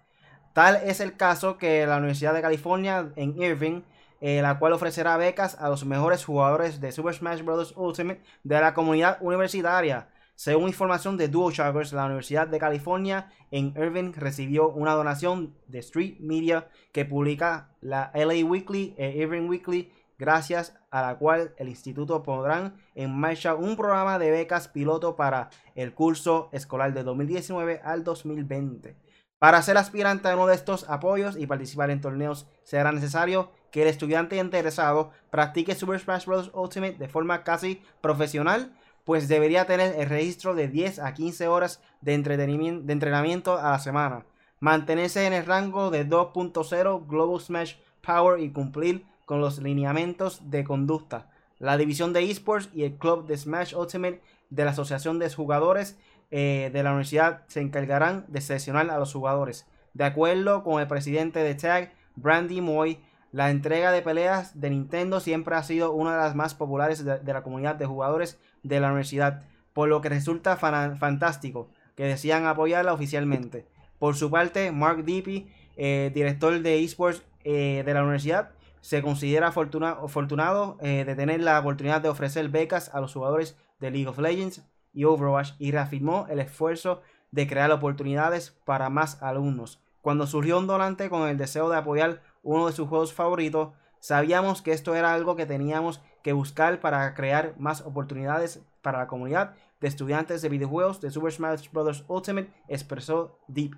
[0.52, 3.82] Tal es el caso que la Universidad de California en Irving,
[4.20, 7.74] eh, la cual ofrecerá becas a los mejores jugadores de Super Smash Bros.
[7.76, 10.08] Ultimate de la comunidad universitaria.
[10.36, 15.78] Según información de Duo Shockers, la Universidad de California en Irving recibió una donación de
[15.78, 21.70] Street Media que publica la LA Weekly e Irving Weekly, gracias a la cual el
[21.70, 27.80] instituto pondrán en marcha un programa de becas piloto para el curso escolar de 2019
[27.82, 28.94] al 2020.
[29.38, 33.82] Para ser aspirante a uno de estos apoyos y participar en torneos será necesario que
[33.82, 36.50] el estudiante interesado practique Super Smash Bros.
[36.54, 38.72] Ultimate de forma casi profesional,
[39.04, 44.26] pues debería tener el registro de 10 a 15 horas de, entrenamiento a la semana,
[44.58, 50.64] mantenerse en el rango de 2.0 Global Smash Power y cumplir con los lineamientos de
[50.64, 51.30] conducta.
[51.58, 55.96] La división de esports y el club de Smash Ultimate de la Asociación de Jugadores
[56.30, 59.66] eh, de la universidad se encargarán de seleccionar a los jugadores.
[59.94, 62.98] De acuerdo con el presidente de TAG, Brandy Moy,
[63.32, 67.32] la entrega de peleas de Nintendo siempre ha sido una de las más populares de,
[67.32, 72.92] la comunidad de jugadores de la universidad, por lo que resulta fantástico que decían apoyarla
[72.92, 73.66] oficialmente.
[73.98, 78.50] Por su parte, Mark Dippy, eh, director de esports eh, de la universidad,
[78.80, 83.56] se considera afortuna- afortunado eh, de tener la oportunidad de ofrecer becas a los jugadores
[83.80, 84.62] de League of Legends
[84.92, 87.02] y Overwatch y reafirmó el esfuerzo
[87.32, 89.82] de crear oportunidades para más alumnos.
[90.02, 94.62] Cuando surgió un donante con el deseo de apoyar uno de sus juegos favoritos, sabíamos
[94.62, 99.54] que esto era algo que teníamos que buscar para crear más oportunidades para la comunidad
[99.80, 102.04] de estudiantes de videojuegos de Super Smash Bros.
[102.08, 103.76] Ultimate, expresó Deep.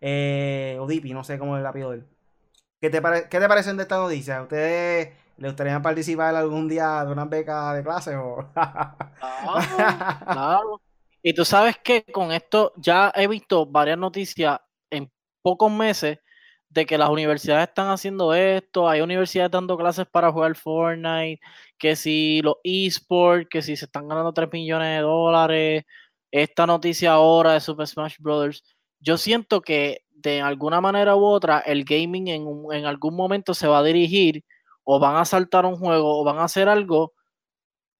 [0.00, 2.06] Eh, o Deepy, no sé cómo es el apellido de él.
[2.80, 4.38] ¿Qué te, ¿Qué te parecen de esta noticia?
[4.38, 8.16] ¿A ustedes les gustaría participar algún día de una beca de clase?
[8.16, 8.50] O...
[8.52, 8.96] Claro,
[10.24, 10.80] claro.
[11.22, 14.60] Y tú sabes que con esto ya he visto varias noticias
[14.90, 15.10] en
[15.42, 16.18] pocos meses
[16.70, 21.40] de que las universidades están haciendo esto, hay universidades dando clases para jugar Fortnite,
[21.78, 25.84] que si los esports, que si se están ganando 3 millones de dólares,
[26.30, 28.62] esta noticia ahora de Super Smash Brothers,
[29.00, 33.54] yo siento que de alguna manera u otra el gaming en, un- en algún momento
[33.54, 34.44] se va a dirigir
[34.84, 37.14] o van a saltar un juego o van a hacer algo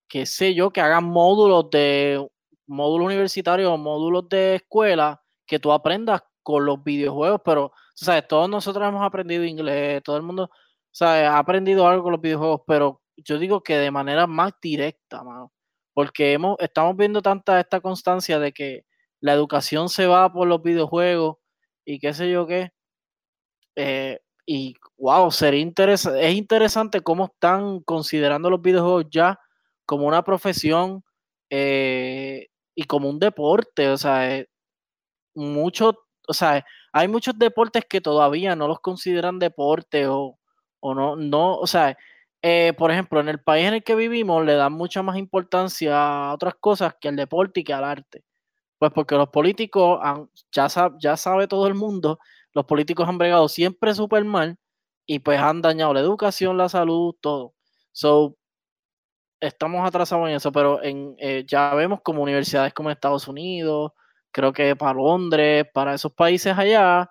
[0.08, 2.26] qué sé yo, que hagan módulos de
[2.66, 8.28] módulos universitarios o módulos de escuela que tú aprendas con los videojuegos, pero, tú ¿sabes?
[8.28, 10.51] Todos nosotros hemos aprendido inglés, todo el mundo,
[10.92, 11.24] ¿sabes?
[11.28, 15.53] Ha aprendido algo con los videojuegos, pero yo digo que de manera más directa, mano,
[15.94, 18.84] porque hemos, estamos viendo tanta esta constancia de que
[19.20, 21.36] la educación se va por los videojuegos
[21.84, 22.70] y qué sé yo qué,
[23.76, 29.38] eh, y wow, sería interesante, es interesante cómo están considerando los videojuegos ya
[29.86, 31.05] como una profesión
[31.51, 34.49] eh, y como un deporte, o sea, eh,
[35.34, 35.94] mucho,
[36.28, 40.39] o sea, hay muchos deportes que todavía no los consideran deporte o,
[40.80, 41.97] o no, no, o sea,
[42.43, 46.28] eh, por ejemplo, en el país en el que vivimos le dan mucha más importancia
[46.30, 48.24] a otras cosas que al deporte y que al arte.
[48.78, 50.01] Pues porque los políticos,
[50.53, 52.18] ya, sab- ya sabe todo el mundo,
[52.55, 54.57] los políticos han bregado siempre súper mal
[55.07, 57.55] y pues han dañado la educación, la salud, todo.
[57.93, 58.36] So,
[59.41, 63.93] estamos atrasados en eso, pero en, eh, ya vemos como universidades como Estados Unidos,
[64.32, 67.10] creo que para Londres, para esos países allá,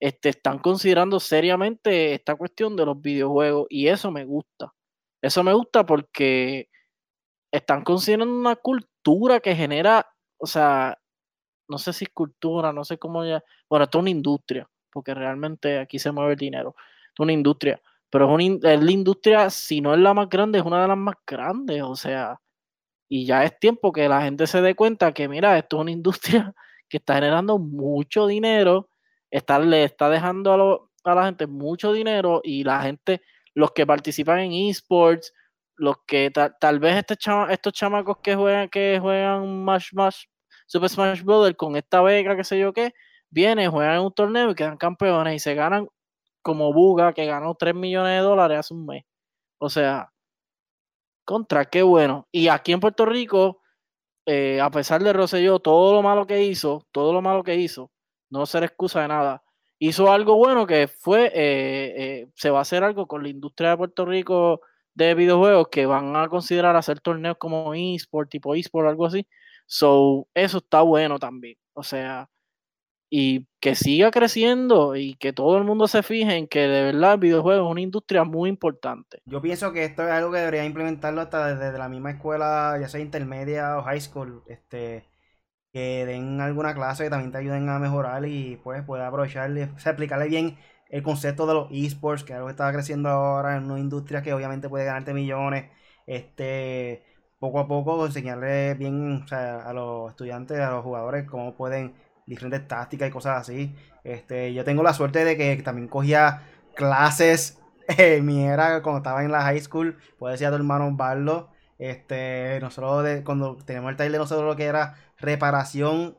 [0.00, 4.72] este, están considerando seriamente esta cuestión de los videojuegos y eso me gusta.
[5.22, 6.68] Eso me gusta porque
[7.50, 10.06] están considerando una cultura que genera,
[10.38, 10.98] o sea,
[11.68, 15.14] no sé si es cultura, no sé cómo ya, bueno, esto es una industria, porque
[15.14, 16.76] realmente aquí se mueve el dinero,
[17.14, 20.58] es una industria, pero es, una, es la industria, si no es la más grande,
[20.58, 22.40] es una de las más grandes, o sea,
[23.08, 25.90] y ya es tiempo que la gente se dé cuenta que, mira, esto es una
[25.92, 26.54] industria
[26.88, 28.88] que está generando mucho dinero,
[29.30, 33.22] está, le está dejando a, lo- a la gente mucho dinero y la gente,
[33.54, 35.32] los que participan en esports,
[35.76, 40.24] los que ta- tal vez este chama- estos chamacos que juegan, que juegan Smash, Smash,
[40.66, 42.92] Super Smash Brothers con esta beca, qué sé yo qué,
[43.30, 45.88] vienen, juegan en un torneo y quedan campeones y se ganan
[46.42, 49.04] como Buga, que ganó 3 millones de dólares hace un mes.
[49.58, 50.12] O sea,
[51.26, 52.28] contra, qué bueno.
[52.32, 53.62] Y aquí en Puerto Rico,
[54.26, 57.90] eh, a pesar de Rosselló, todo lo malo que hizo, todo lo malo que hizo,
[58.30, 59.42] no ser excusa de nada.
[59.78, 63.70] hizo algo bueno que fue, eh, eh, se va a hacer algo con la industria
[63.70, 64.60] de Puerto Rico
[64.94, 69.26] de videojuegos que van a considerar hacer torneos como eSport, tipo eSport, algo así.
[69.66, 71.56] So, eso está bueno también.
[71.74, 72.28] O sea,
[73.08, 77.14] y que siga creciendo y que todo el mundo se fije en que de verdad
[77.14, 79.22] el videojuego es una industria muy importante.
[79.26, 82.88] Yo pienso que esto es algo que debería implementarlo hasta desde la misma escuela, ya
[82.88, 85.04] sea intermedia o high school, este
[85.72, 89.78] que den alguna clase que también te ayuden a mejorar y pues pueda aprovecharle, o
[89.78, 90.56] sea, aplicarle bien
[90.88, 94.22] el concepto de los esports, que es algo que está creciendo ahora en una industria
[94.22, 95.70] que obviamente puede ganarte millones,
[96.06, 97.04] este
[97.38, 101.94] poco a poco enseñarle bien a los estudiantes, a los jugadores, cómo pueden
[102.26, 103.74] diferentes tácticas y cosas así.
[104.04, 106.42] Este, yo tengo la suerte de que también cogía
[106.74, 107.58] clases
[107.88, 113.22] era cuando estaba en la high school, puede decir a tu hermano Barlo, este, nosotros
[113.24, 116.16] cuando teníamos el taller de nosotros lo que era reparación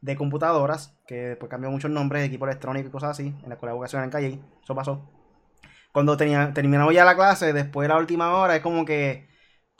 [0.00, 3.54] de computadoras, que después cambió muchos nombres de equipo electrónico y cosas así, en la
[3.54, 5.08] escuela de educación en Calle, eso pasó.
[5.92, 9.28] Cuando terminamos ya la clase, después de la última hora, es como que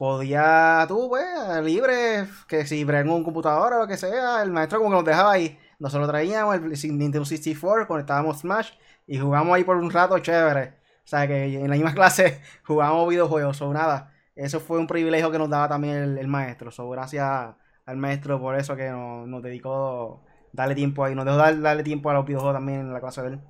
[0.02, 4.80] podía tú, pues, libre, que si en un computador o lo que sea, el maestro
[4.80, 5.56] como que nos dejaba ahí.
[5.78, 8.70] Nosotros traíamos el Nintendo 64, conectábamos Smash
[9.06, 10.74] y jugamos ahí por un rato chévere.
[11.04, 14.12] O sea, que en la misma clase jugábamos videojuegos o nada.
[14.34, 16.72] Eso fue un privilegio que nos daba también el, maestro.
[16.72, 17.54] So, gracias
[17.86, 21.14] al maestro por eso que nos, dedicó darle tiempo ahí.
[21.14, 23.40] Nos dejó darle tiempo a los videojuegos también en la clase de él.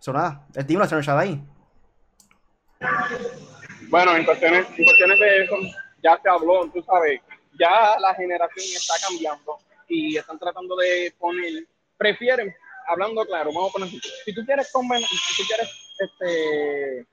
[0.00, 0.44] Eso nada.
[0.56, 1.40] El team lo ahí.
[3.90, 5.56] Bueno, en cuestiones, de eso,
[6.02, 7.20] ya se habló, tú sabes,
[7.58, 12.54] ya la generación está cambiando y están tratando de poner, prefieren,
[12.86, 17.06] hablando claro, vamos a poner, si tú quieres, si tú quieres este,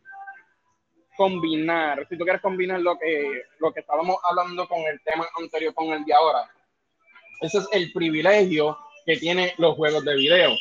[1.15, 5.73] combinar, si tú quieres combinar lo que, lo que estábamos hablando con el tema anterior,
[5.73, 6.49] con el de ahora,
[7.41, 10.55] ese es el privilegio que tienen los juegos de video.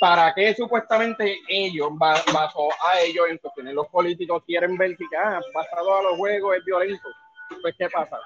[0.00, 5.40] ¿Para qué supuestamente ellos, bajo a ellos en cuestiones, los políticos quieren ver que, ah,
[5.54, 7.08] basado a los juegos es violento?
[7.60, 8.18] Pues ¿qué pasa?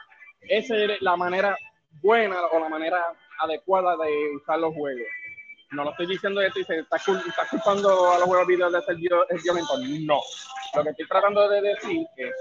[0.43, 1.57] Esa es la manera
[2.03, 3.03] buena o la manera
[3.41, 5.07] adecuada de usar los juegos.
[5.71, 6.97] No lo estoy diciendo esto y se está,
[7.51, 9.81] culpando a los juegos video de ser violentos.
[10.01, 10.21] No.
[10.75, 12.35] Lo que estoy tratando de decir es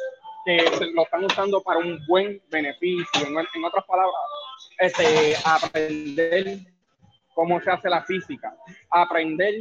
[0.45, 3.27] que lo están usando para un buen beneficio.
[3.27, 4.15] En, otras palabras,
[4.79, 6.59] este, aprender
[7.33, 8.55] cómo se hace la física,
[8.89, 9.55] aprender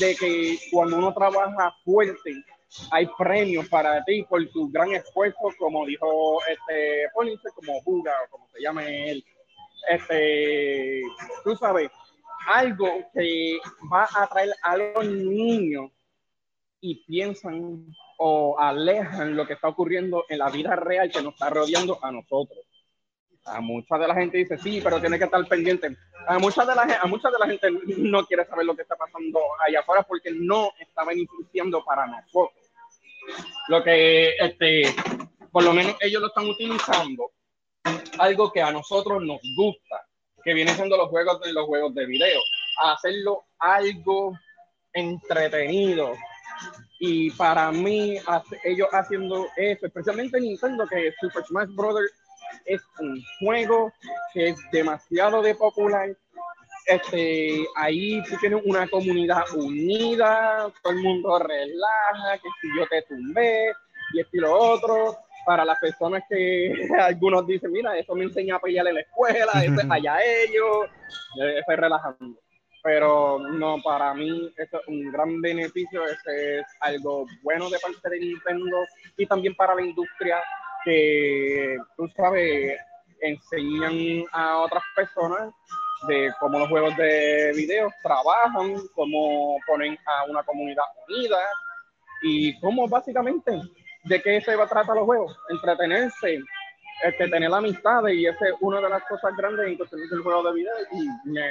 [0.00, 2.42] de que cuando uno trabaja fuerte
[2.90, 8.30] hay premios para ti por tu gran esfuerzo, como dijo este Pulitzer, como Buga, o
[8.30, 9.24] como se llame él.
[9.88, 11.02] Este,
[11.42, 11.90] tú sabes,
[12.46, 13.58] algo que
[13.92, 15.90] va a atraer a los niños
[16.80, 17.86] y piensan
[18.18, 22.10] o alejan lo que está ocurriendo en la vida real que nos está rodeando a
[22.12, 22.58] nosotros.
[23.46, 25.96] A mucha de la gente dice, sí, pero tiene que estar pendiente.
[26.26, 27.68] A mucha de la, a mucha de la gente
[27.98, 32.59] no quiere saber lo que está pasando allá afuera porque no está beneficiando para nosotros.
[33.68, 34.94] Lo que, este,
[35.52, 37.30] por lo menos ellos lo están utilizando,
[38.18, 40.06] algo que a nosotros nos gusta,
[40.42, 42.40] que viene siendo los juegos de los juegos de video,
[42.82, 44.38] hacerlo algo
[44.92, 46.12] entretenido.
[46.98, 48.18] Y para mí,
[48.64, 52.00] ellos haciendo eso, especialmente Nintendo, que Super Smash Bros.
[52.66, 53.92] es un juego
[54.34, 56.14] que es demasiado de popular,
[56.90, 63.02] este, ahí tú tienes una comunidad unida, todo el mundo relaja, que si yo te
[63.02, 63.72] tumbé
[64.12, 65.16] y esto y lo otro.
[65.46, 69.52] Para las personas que algunos dicen, mira, eso me enseña a pelear en la escuela,
[69.64, 70.88] eso es allá ellos,
[71.36, 72.38] eso es relajando.
[72.82, 78.10] Pero no, para mí eso es un gran beneficio, ese es algo bueno de parte
[78.10, 78.76] de Nintendo
[79.16, 80.42] y también para la industria
[80.84, 82.78] que, tú sabes,
[83.20, 85.52] enseñan a otras personas
[86.08, 91.38] de cómo los juegos de video trabajan, cómo ponen a una comunidad unida
[92.22, 93.60] y cómo básicamente
[94.04, 96.40] de qué se va a tratar los juegos, entretenerse,
[97.02, 100.42] este, tener amistades y esa es una de las cosas grandes en cuestión del juego
[100.44, 101.42] de video y me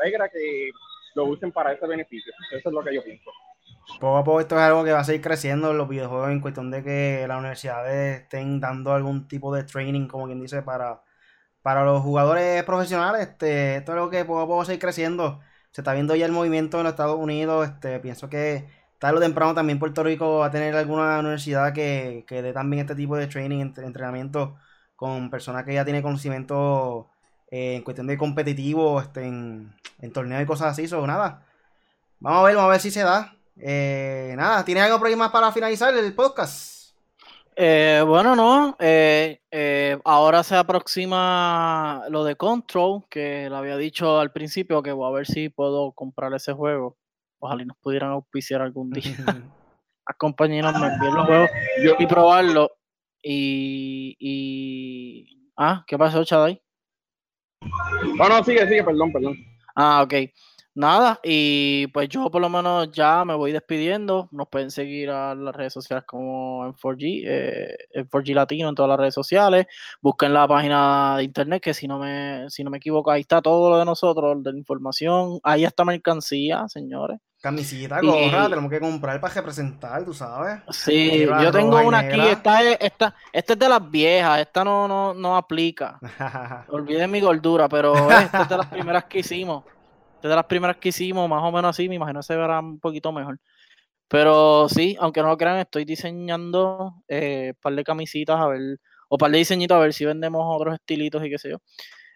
[0.00, 0.70] alegra que
[1.14, 2.32] lo usen para ese beneficio.
[2.52, 3.30] Eso es lo que yo pienso.
[4.00, 6.40] Poco a poco esto es algo que va a seguir creciendo en los videojuegos en
[6.40, 11.02] cuestión de que las universidades estén dando algún tipo de training, como quien dice, para
[11.66, 15.40] para los jugadores profesionales, este, esto es algo que poco seguir creciendo.
[15.72, 17.66] Se está viendo ya el movimiento en los Estados Unidos.
[17.66, 18.68] Este, pienso que
[19.00, 22.82] tarde o temprano también Puerto Rico va a tener alguna universidad que, que dé también
[22.82, 24.56] este tipo de training, entrenamiento
[24.94, 27.08] con personas que ya tienen conocimiento
[27.50, 29.74] eh, en cuestión de competitivo, este, en,
[30.14, 30.86] torneos y cosas así.
[30.86, 31.42] So, nada,
[32.20, 33.34] vamos a ver, vamos a ver si se da.
[33.56, 36.75] Eh, nada, ¿tiene algo más para finalizar el podcast?
[37.58, 38.76] Eh, bueno, no.
[38.78, 44.92] Eh, eh, ahora se aproxima lo de Control, que lo había dicho al principio, que
[44.92, 46.98] voy a ver si puedo comprar ese juego.
[47.38, 49.02] Ojalá nos pudieran auspiciar algún día.
[50.08, 51.50] A compañeros me envíen los juegos
[51.98, 52.70] y probarlo.
[53.22, 55.50] Y, y.
[55.56, 56.62] Ah, ¿qué pasó, Chaday?
[58.16, 59.34] No, no, sigue, sigue, perdón, perdón.
[59.74, 60.14] Ah, ok.
[60.76, 64.28] Nada, y pues yo por lo menos ya me voy despidiendo.
[64.30, 68.74] Nos pueden seguir a las redes sociales como en 4G, eh, en 4G Latino en
[68.74, 69.66] todas las redes sociales.
[70.02, 73.40] Busquen la página de internet, que si no me, si no me equivoco, ahí está
[73.40, 75.40] todo lo de nosotros, de la información.
[75.44, 77.20] Ahí está mercancía, señores.
[77.40, 80.60] Camisita, gorra, tenemos que comprar para representar, tú sabes.
[80.68, 84.86] Sí, yo tengo una aquí, esta es, esta, esta es de las viejas, esta no,
[84.86, 85.98] no, no aplica.
[86.68, 89.64] Olviden mi gordura, pero esta es de las primeras que hicimos
[90.28, 93.12] de las primeras que hicimos, más o menos así, me imagino se verá un poquito
[93.12, 93.38] mejor.
[94.08, 98.78] Pero sí, aunque no lo crean, estoy diseñando eh, un par de camisitas a ver,
[99.08, 101.58] o par de diseñitos a ver si vendemos otros estilitos y qué sé yo.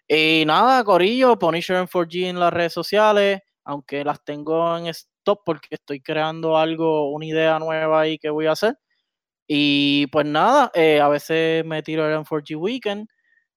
[0.07, 5.41] Y nada, Corillo, Punisher en 4G en las redes sociales, aunque las tengo en stop
[5.45, 8.75] porque estoy creando algo, una idea nueva ahí que voy a hacer.
[9.47, 13.07] Y pues nada, eh, a veces me tiro el en 4G Weekend.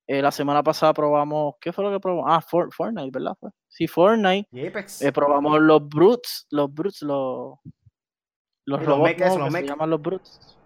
[0.07, 2.25] Eh, la semana pasada probamos, ¿qué fue lo que probamos?
[2.27, 3.35] Ah, Fortnite, ¿verdad?
[3.75, 4.47] Sí, Fortnite.
[4.53, 7.59] Eh, probamos los Brutes, los Brutes, los,
[8.63, 10.57] los robots los se llaman los Brutes.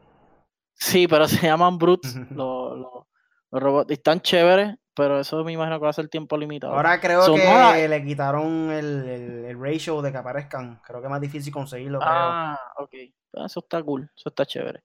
[0.76, 3.90] Sí, pero se llaman Brutes, los, los, robots.
[3.90, 6.76] están chéveres, pero eso me imagino que va a ser tiempo limitado.
[6.76, 10.80] Ahora creo que le quitaron el, el, ratio de que aparezcan.
[10.86, 11.98] Creo que es más difícil conseguirlo.
[12.04, 12.94] Ah, ok.
[13.44, 14.84] Eso está cool, eso está chévere.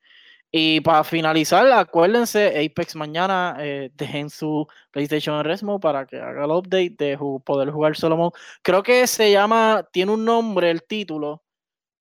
[0.56, 6.50] Y para finalizar, acuérdense, Apex mañana eh, dejen su PlayStation Resmo para que haga el
[6.52, 8.32] update de poder jugar solo
[8.62, 11.42] Creo que se llama, tiene un nombre el título,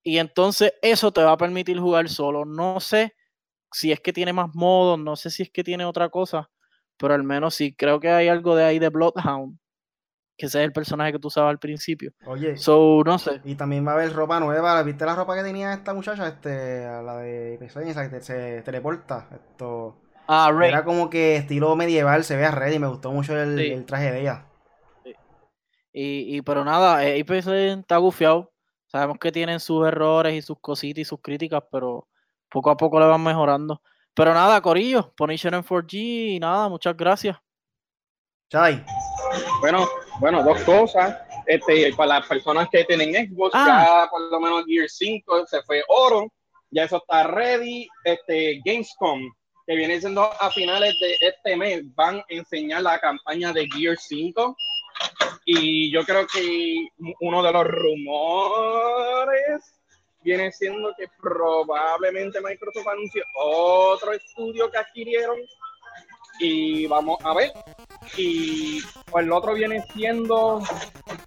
[0.04, 2.44] y entonces eso te va a permitir jugar solo.
[2.44, 3.16] No sé
[3.72, 6.48] si es que tiene más modos, no sé si es que tiene otra cosa,
[6.96, 9.58] pero al menos sí, creo que hay algo de ahí de Bloodhound
[10.36, 12.12] que ese es el personaje que tú usabas al principio.
[12.26, 12.56] Oye.
[12.56, 13.40] So, no sé.
[13.44, 14.82] Y también va a haber ropa nueva.
[14.82, 16.26] ¿Viste la ropa que tenía esta muchacha?
[16.26, 19.28] Este, la de esa que se teleporta.
[19.32, 19.96] Esto.
[20.26, 20.70] Ah, Rey.
[20.70, 24.10] Era como que estilo medieval, se ve a Rey y me gustó mucho el, traje
[24.10, 24.46] de ella.
[25.04, 25.14] Sí.
[25.92, 28.52] Y, y, pero nada, eh, Apex está gufiado.
[28.86, 32.08] Sabemos que tienen sus errores y sus cositas y sus críticas, pero
[32.48, 33.82] poco a poco le van mejorando.
[34.14, 37.36] Pero nada, Corillo, Punisher en 4G y nada, muchas gracias.
[38.48, 38.84] Chai.
[39.60, 39.84] Bueno,
[40.20, 41.16] bueno, dos cosas.
[41.46, 44.02] Este, para las personas que tienen Xbox, ah.
[44.04, 46.32] ya por lo menos Gear 5 se fue oro,
[46.70, 47.86] ya eso está ready.
[48.02, 49.20] Este, Gamescom,
[49.66, 53.96] que viene siendo a finales de este mes, van a enseñar la campaña de Gear
[53.98, 54.56] 5.
[55.44, 56.88] Y yo creo que
[57.20, 59.62] uno de los rumores
[60.22, 65.36] viene siendo que probablemente Microsoft anunció otro estudio que adquirieron
[66.40, 67.52] y vamos a ver.
[68.16, 70.62] Y pues el otro viene siendo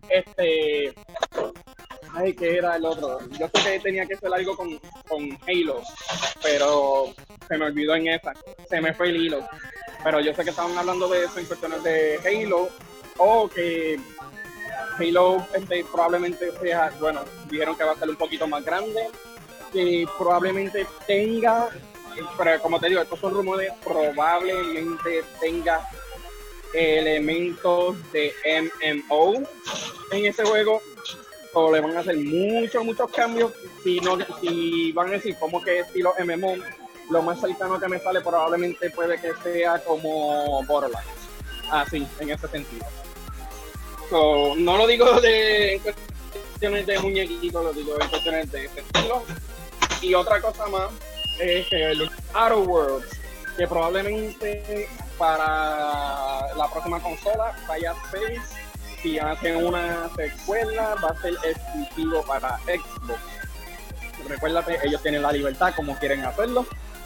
[0.09, 0.93] este.
[2.13, 3.19] Ay, ¿qué era el otro?
[3.39, 5.81] Yo sé que tenía que ser algo con, con Halo,
[6.41, 7.13] pero
[7.47, 8.33] se me olvidó en esa.
[8.69, 9.47] Se me fue el hilo.
[10.03, 12.69] Pero yo sé que estaban hablando de eso en cuestiones de Halo,
[13.17, 13.99] o que
[14.97, 19.09] Halo este, probablemente sea, bueno, dijeron que va a ser un poquito más grande,
[19.73, 21.69] que probablemente tenga
[22.37, 25.87] pero como te digo, estos son rumores, probablemente tenga
[26.73, 29.43] elementos de MMO
[30.11, 30.81] en ese juego
[31.53, 33.51] o le van a hacer muchos, muchos cambios.
[33.83, 36.55] Si, no, si van a decir como que estilo MMO,
[37.09, 41.07] lo más cercano que me sale probablemente puede que sea como Borderlands.
[41.71, 42.85] Así, en ese sentido.
[44.11, 49.23] no lo digo de, en cuestiones de muñequitos, lo digo en cuestiones de ese estilo.
[50.01, 50.91] Y otra cosa más
[51.39, 53.09] es el Outer Worlds,
[53.57, 54.87] que probablemente
[55.17, 58.39] para la próxima consola vaya 6,
[59.01, 63.19] si hacen una secuela va a ser exclusivo para Xbox.
[64.27, 66.65] Recuérdate, ellos tienen la libertad como quieren hacerlo,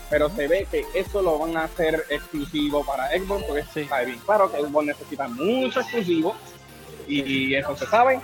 [0.09, 3.81] pero se ve que eso lo van a hacer exclusivo para Xbox, porque sí.
[3.81, 6.35] está bien claro que Xbox necesita mucho exclusivo
[7.07, 8.19] y eso se sabe.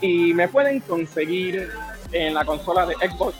[0.00, 1.70] Y me pueden conseguir
[2.12, 3.36] en la consola de Xbox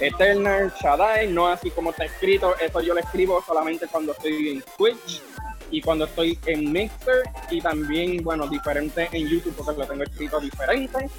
[0.00, 4.64] Eternal Shaddai, no así como está escrito, eso yo lo escribo solamente cuando estoy en
[4.76, 5.22] Twitch
[5.70, 10.40] y cuando estoy en Mixer y también, bueno, diferente en YouTube porque lo tengo escrito
[10.40, 11.10] diferente.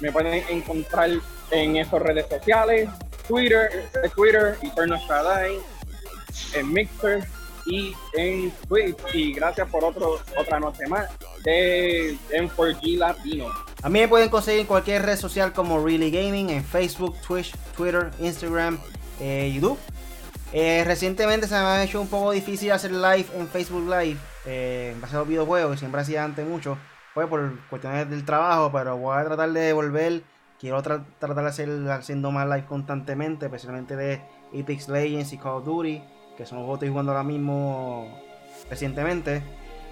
[0.00, 1.10] Me pueden encontrar
[1.50, 2.88] en esas redes sociales,
[3.28, 5.58] Twitter, Twitter, Eternal Shaddai,
[6.54, 7.24] en Mixer
[7.66, 8.96] y en Twitch.
[9.12, 11.08] Y gracias por otro, otra noche más
[11.44, 13.46] de M4G Latino.
[13.82, 17.54] A mí me pueden conseguir en cualquier red social como Really Gaming, en Facebook, Twitch,
[17.76, 18.78] Twitter, Instagram,
[19.20, 19.78] eh, YouTube.
[20.52, 24.92] Eh, recientemente se me ha hecho un poco difícil hacer live en Facebook Live, eh,
[24.94, 26.78] en base a los videojuegos, que siempre hacía antes mucho,
[27.12, 30.22] fue por cuestiones del trabajo, pero voy a tratar de volver
[30.64, 34.22] quiero tratar de hacer haciendo más live constantemente, especialmente de
[34.58, 36.02] Apex Legends y Call of Duty,
[36.36, 38.08] que son los juegos que estoy jugando ahora mismo
[38.68, 39.42] recientemente.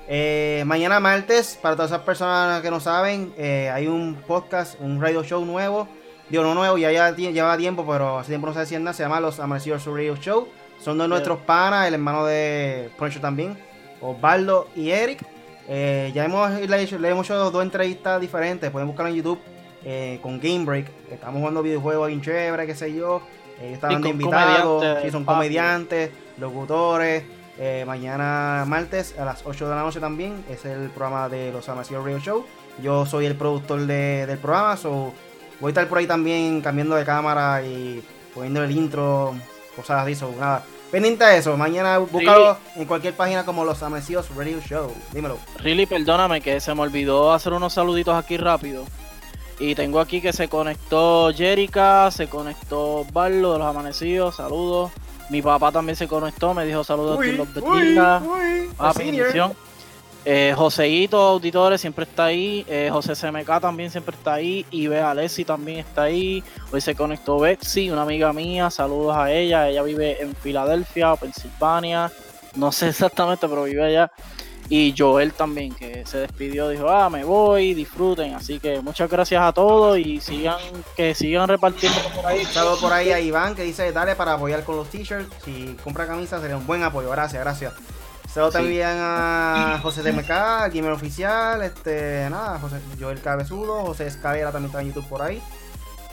[0.08, 5.00] Eh, mañana martes, para todas esas personas que no saben, eh, hay un podcast, un
[5.00, 5.88] radio show nuevo.
[6.28, 8.94] Digo, no nuevo, ya, ya lleva tiempo, pero hace tiempo no se decía nada.
[8.94, 10.48] Se llama Los Amanecidos Radio Show.
[10.80, 13.56] Son de nuestros panas, el hermano de Poncho también,
[14.00, 15.24] Osvaldo y Eric.
[15.68, 18.68] Eh, ya hemos, le, hecho, le hemos hecho dos entrevistas diferentes.
[18.70, 19.40] Pueden buscarlo en YouTube
[20.20, 20.86] con Game Break.
[21.10, 23.22] Estamos jugando videojuegos bien chévere, qué sé yo.
[23.60, 27.24] Ellos estaban invitados, sí, son comediantes, locutores.
[27.58, 31.68] Eh, mañana martes a las 8 de la noche también es el programa de los
[31.68, 32.46] Amateur Radio Show.
[32.82, 35.12] Yo soy el productor del programa, so
[35.60, 38.02] voy a estar por ahí también cambiando de cámara y
[38.34, 39.34] poniendo el intro,
[39.76, 40.64] cosas así, so nada.
[40.90, 44.92] Pendiente de eso, mañana búscalo en cualquier página como Los Amanecidos Radio Show.
[45.12, 45.38] Dímelo.
[45.58, 48.84] Really, perdóname que se me olvidó hacer unos saluditos aquí rápido.
[49.58, 54.90] Y tengo aquí que se conectó Jerica, se conectó Barlo de los Amanecidos, saludos.
[55.32, 57.60] Mi papá también se conectó, me dijo saludos a los de
[58.78, 59.54] Ah, bendición.
[60.26, 62.66] Eh, Joseito Auditores siempre está ahí.
[62.68, 64.66] Eh, José CMK también siempre está ahí.
[64.70, 66.44] Y Bea Alessi también está ahí.
[66.70, 68.70] Hoy se conectó Betsy, una amiga mía.
[68.70, 69.68] Saludos a ella.
[69.70, 72.12] Ella vive en Filadelfia, Pensilvania.
[72.54, 74.12] No sé exactamente, pero vive allá.
[74.74, 78.34] Y Joel también, que se despidió, dijo, ah, me voy, disfruten.
[78.34, 80.56] Así que muchas gracias a todos y sigan,
[80.96, 82.42] que sigan repartiendo por ahí.
[82.46, 85.28] Saludos por ahí a Iván que dice, dale para apoyar con los t-shirts.
[85.44, 87.10] Si compra camisas sería un buen apoyo.
[87.10, 87.74] Gracias, gracias.
[88.26, 94.70] Saludos también a José TMK, Gamer Oficial, este, nada, José Joel Cabezudo, José Escalera también
[94.70, 95.42] está en YouTube por ahí.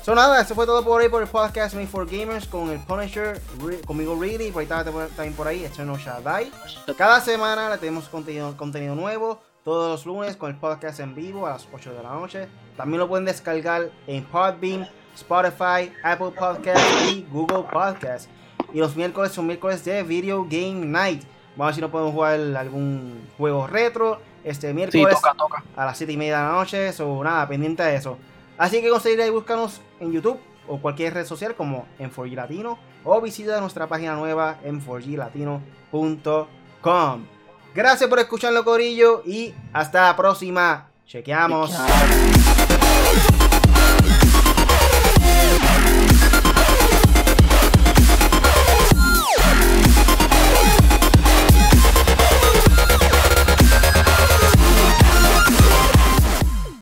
[0.10, 2.80] So nada, eso fue todo por ahí por el podcast Made for Gamers con el
[2.80, 3.40] Punisher,
[3.86, 6.52] conmigo Really, por ahí también por ahí, Eternal Shaddai.
[6.98, 11.46] Cada semana le tenemos contenido, contenido nuevo, todos los lunes con el podcast en vivo
[11.46, 12.48] a las 8 de la noche.
[12.76, 18.28] También lo pueden descargar en Podbean, Spotify, Apple Podcasts y Google Podcasts.
[18.74, 21.22] Y los miércoles son miércoles de Video Game Night.
[21.56, 25.20] Vamos a ver si no podemos jugar algún juego retro este miércoles
[25.76, 26.94] a las 7 y media de la noche.
[26.94, 28.18] So, nada, pendiente de eso.
[28.60, 32.78] Así que conseguiré y búscanos en YouTube o cualquier red social como en 4G Latino
[33.04, 37.26] o visita nuestra página nueva en 4glatino.com.
[37.74, 40.88] Gracias por escucharlo, Corillo, y hasta la próxima.
[41.08, 41.72] Chequeamos.